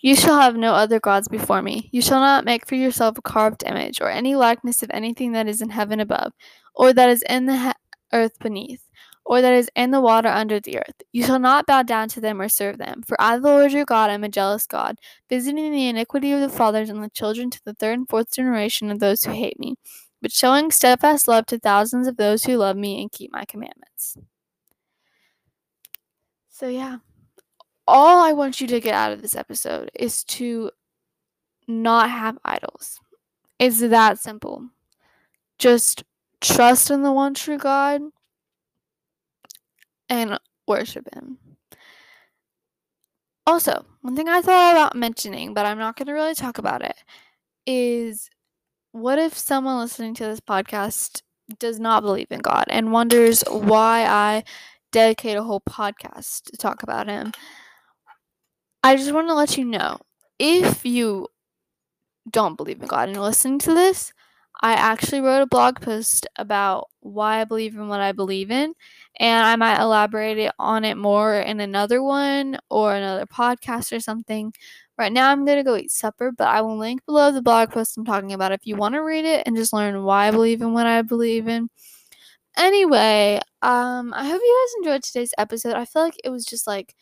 You 0.00 0.16
shall 0.16 0.40
have 0.40 0.56
no 0.56 0.74
other 0.74 0.98
gods 0.98 1.28
before 1.28 1.62
me. 1.62 1.88
You 1.92 2.02
shall 2.02 2.18
not 2.18 2.44
make 2.44 2.66
for 2.66 2.74
yourself 2.74 3.18
a 3.18 3.22
carved 3.22 3.62
image, 3.64 4.00
or 4.00 4.10
any 4.10 4.34
likeness 4.34 4.82
of 4.82 4.90
anything 4.92 5.32
that 5.32 5.46
is 5.46 5.62
in 5.62 5.70
heaven 5.70 6.00
above, 6.00 6.32
or 6.74 6.92
that 6.92 7.08
is 7.08 7.22
in 7.28 7.46
the 7.46 7.56
he- 7.56 7.72
earth 8.12 8.36
beneath, 8.40 8.82
or 9.24 9.40
that 9.40 9.54
is 9.54 9.70
in 9.76 9.92
the 9.92 10.00
water 10.00 10.28
under 10.28 10.58
the 10.58 10.78
earth. 10.78 11.02
You 11.12 11.22
shall 11.22 11.38
not 11.38 11.66
bow 11.66 11.84
down 11.84 12.08
to 12.10 12.20
them 12.20 12.40
or 12.40 12.48
serve 12.48 12.78
them. 12.78 13.02
For 13.06 13.16
I, 13.20 13.38
the 13.38 13.44
Lord 13.44 13.70
your 13.70 13.84
God, 13.84 14.10
am 14.10 14.24
a 14.24 14.28
jealous 14.28 14.66
God, 14.66 14.96
visiting 15.28 15.70
the 15.70 15.88
iniquity 15.88 16.32
of 16.32 16.40
the 16.40 16.48
fathers 16.48 16.90
and 16.90 17.02
the 17.02 17.10
children 17.10 17.48
to 17.50 17.60
the 17.64 17.74
third 17.74 17.98
and 17.98 18.08
fourth 18.08 18.32
generation 18.32 18.90
of 18.90 18.98
those 18.98 19.22
who 19.22 19.30
hate 19.30 19.60
me, 19.60 19.76
but 20.20 20.32
showing 20.32 20.72
steadfast 20.72 21.28
love 21.28 21.46
to 21.46 21.60
thousands 21.60 22.08
of 22.08 22.16
those 22.16 22.42
who 22.44 22.56
love 22.56 22.76
me 22.76 23.00
and 23.00 23.12
keep 23.12 23.32
my 23.32 23.44
commandments. 23.44 24.16
So, 26.62 26.68
yeah, 26.68 26.98
all 27.88 28.22
I 28.24 28.32
want 28.32 28.60
you 28.60 28.68
to 28.68 28.78
get 28.78 28.94
out 28.94 29.10
of 29.10 29.20
this 29.20 29.34
episode 29.34 29.90
is 29.98 30.22
to 30.26 30.70
not 31.66 32.08
have 32.08 32.38
idols. 32.44 33.00
It's 33.58 33.80
that 33.80 34.20
simple. 34.20 34.68
Just 35.58 36.04
trust 36.40 36.88
in 36.88 37.02
the 37.02 37.10
one 37.10 37.34
true 37.34 37.58
God 37.58 38.02
and 40.08 40.38
worship 40.68 41.12
Him. 41.12 41.38
Also, 43.44 43.84
one 44.02 44.14
thing 44.14 44.28
I 44.28 44.40
thought 44.40 44.70
about 44.70 44.94
mentioning, 44.94 45.54
but 45.54 45.66
I'm 45.66 45.78
not 45.78 45.96
going 45.96 46.06
to 46.06 46.12
really 46.12 46.36
talk 46.36 46.58
about 46.58 46.84
it, 46.84 46.94
is 47.66 48.30
what 48.92 49.18
if 49.18 49.36
someone 49.36 49.78
listening 49.78 50.14
to 50.14 50.24
this 50.26 50.38
podcast 50.38 51.22
does 51.58 51.80
not 51.80 52.04
believe 52.04 52.28
in 52.30 52.38
God 52.38 52.66
and 52.68 52.92
wonders 52.92 53.42
why 53.50 54.04
I 54.06 54.44
dedicate 54.92 55.36
a 55.36 55.42
whole 55.42 55.60
podcast 55.60 56.44
to 56.44 56.56
talk 56.56 56.82
about 56.82 57.08
him. 57.08 57.32
I 58.84 58.96
just 58.96 59.12
want 59.12 59.28
to 59.28 59.34
let 59.34 59.56
you 59.56 59.64
know 59.64 59.98
if 60.38 60.84
you 60.84 61.28
don't 62.30 62.56
believe 62.56 62.80
in 62.80 62.88
God 62.88 63.08
and 63.08 63.16
you're 63.16 63.24
listening 63.24 63.58
to 63.60 63.74
this, 63.74 64.12
I 64.60 64.74
actually 64.74 65.20
wrote 65.20 65.42
a 65.42 65.46
blog 65.46 65.80
post 65.80 66.26
about 66.36 66.88
why 67.00 67.40
I 67.40 67.44
believe 67.44 67.74
in 67.74 67.88
what 67.88 68.00
I 68.00 68.12
believe 68.12 68.50
in, 68.50 68.74
and 69.18 69.44
I 69.46 69.56
might 69.56 69.80
elaborate 69.82 70.50
on 70.58 70.84
it 70.84 70.96
more 70.96 71.34
in 71.40 71.58
another 71.60 72.02
one 72.02 72.58
or 72.70 72.94
another 72.94 73.26
podcast 73.26 73.96
or 73.96 73.98
something. 74.00 74.52
Right 74.98 75.12
now, 75.12 75.30
I'm 75.30 75.44
gonna 75.44 75.64
go 75.64 75.76
eat 75.76 75.90
supper, 75.90 76.30
but 76.30 76.46
I 76.46 76.60
will 76.60 76.76
link 76.78 77.04
below 77.06 77.32
the 77.32 77.42
blog 77.42 77.70
post 77.70 77.96
I'm 77.96 78.04
talking 78.04 78.32
about 78.32 78.52
if 78.52 78.66
you 78.66 78.76
want 78.76 78.94
to 78.94 79.02
read 79.02 79.24
it 79.24 79.44
and 79.46 79.56
just 79.56 79.72
learn 79.72 80.04
why 80.04 80.28
I 80.28 80.30
believe 80.30 80.62
in 80.62 80.72
what 80.74 80.86
I 80.86 81.02
believe 81.02 81.48
in. 81.48 81.68
Anyway, 82.56 83.40
um, 83.62 84.12
I 84.14 84.24
hope 84.26 84.40
you 84.44 84.66
guys 84.66 84.86
enjoyed 84.90 85.02
today's 85.02 85.34
episode. 85.38 85.74
I 85.74 85.84
feel 85.84 86.02
like 86.02 86.16
it 86.24 86.30
was 86.30 86.44
just 86.44 86.66
like 86.66 86.94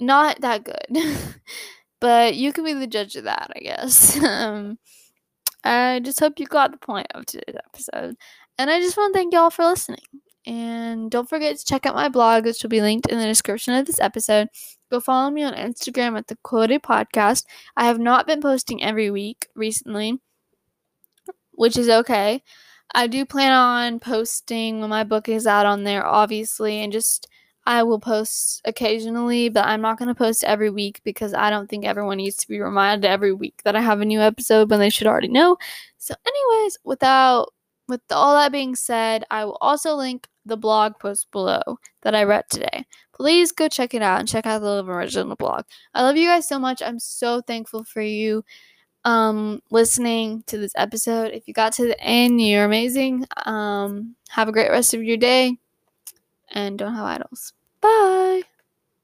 not 0.00 0.40
that 0.40 0.64
good, 0.64 1.14
but 2.00 2.34
you 2.36 2.52
can 2.52 2.64
be 2.64 2.72
the 2.74 2.86
judge 2.86 3.16
of 3.16 3.24
that, 3.24 3.50
I 3.56 3.60
guess. 3.60 4.16
um, 4.22 4.78
I 5.64 6.00
just 6.04 6.20
hope 6.20 6.38
you 6.40 6.46
got 6.46 6.72
the 6.72 6.78
point 6.78 7.06
of 7.14 7.26
today's 7.26 7.56
episode, 7.66 8.16
and 8.58 8.70
I 8.70 8.80
just 8.80 8.96
want 8.96 9.14
to 9.14 9.18
thank 9.18 9.32
y'all 9.34 9.50
for 9.50 9.64
listening. 9.64 10.00
And 10.46 11.10
don't 11.10 11.28
forget 11.28 11.56
to 11.56 11.64
check 11.64 11.86
out 11.86 11.94
my 11.94 12.08
blog, 12.08 12.44
which 12.44 12.62
will 12.62 12.70
be 12.70 12.80
linked 12.80 13.08
in 13.08 13.18
the 13.18 13.26
description 13.26 13.74
of 13.74 13.86
this 13.86 14.00
episode. 14.00 14.48
Go 14.90 14.98
follow 15.00 15.30
me 15.30 15.44
on 15.44 15.54
Instagram 15.54 16.18
at 16.18 16.26
the 16.26 16.36
Quoted 16.42 16.82
Podcast. 16.82 17.44
I 17.76 17.84
have 17.86 18.00
not 18.00 18.26
been 18.26 18.40
posting 18.40 18.82
every 18.82 19.10
week 19.10 19.46
recently, 19.54 20.20
which 21.52 21.76
is 21.76 21.88
okay. 21.88 22.42
I 22.94 23.06
do 23.06 23.24
plan 23.24 23.52
on 23.52 24.00
posting 24.00 24.80
when 24.80 24.90
my 24.90 25.04
book 25.04 25.28
is 25.28 25.46
out 25.46 25.66
on 25.66 25.84
there, 25.84 26.04
obviously, 26.04 26.78
and 26.80 26.92
just 26.92 27.26
I 27.64 27.82
will 27.84 28.00
post 28.00 28.60
occasionally, 28.64 29.48
but 29.48 29.64
I'm 29.66 29.80
not 29.80 29.98
going 29.98 30.08
to 30.08 30.14
post 30.14 30.44
every 30.44 30.68
week 30.68 31.00
because 31.04 31.32
I 31.32 31.48
don't 31.48 31.70
think 31.70 31.84
everyone 31.84 32.18
needs 32.18 32.36
to 32.38 32.48
be 32.48 32.60
reminded 32.60 33.08
every 33.08 33.32
week 33.32 33.62
that 33.64 33.76
I 33.76 33.80
have 33.80 34.00
a 34.00 34.04
new 34.04 34.20
episode 34.20 34.68
when 34.70 34.80
they 34.80 34.90
should 34.90 35.06
already 35.06 35.28
know. 35.28 35.56
So, 35.98 36.14
anyways, 36.26 36.78
without 36.84 37.52
with 37.88 38.00
all 38.10 38.34
that 38.34 38.52
being 38.52 38.74
said, 38.74 39.24
I 39.30 39.44
will 39.44 39.58
also 39.60 39.94
link 39.94 40.28
the 40.44 40.56
blog 40.56 40.98
post 40.98 41.30
below 41.30 41.62
that 42.02 42.14
I 42.14 42.24
read 42.24 42.44
today. 42.50 42.84
Please 43.14 43.52
go 43.52 43.68
check 43.68 43.94
it 43.94 44.02
out 44.02 44.18
and 44.18 44.28
check 44.28 44.46
out 44.46 44.60
the 44.62 44.84
Original 44.84 45.36
blog. 45.36 45.64
I 45.94 46.02
love 46.02 46.16
you 46.16 46.26
guys 46.26 46.48
so 46.48 46.58
much. 46.58 46.82
I'm 46.82 46.98
so 46.98 47.40
thankful 47.40 47.84
for 47.84 48.02
you 48.02 48.44
um 49.04 49.62
listening 49.70 50.42
to 50.46 50.58
this 50.58 50.72
episode. 50.76 51.32
If 51.32 51.48
you 51.48 51.54
got 51.54 51.72
to 51.74 51.86
the 51.86 52.00
end, 52.00 52.40
you're 52.40 52.64
amazing. 52.64 53.26
Um 53.46 54.16
have 54.30 54.48
a 54.48 54.52
great 54.52 54.70
rest 54.70 54.94
of 54.94 55.02
your 55.02 55.16
day 55.16 55.58
and 56.52 56.78
don't 56.78 56.94
have 56.94 57.04
idols. 57.04 57.52
Bye. 57.80 58.42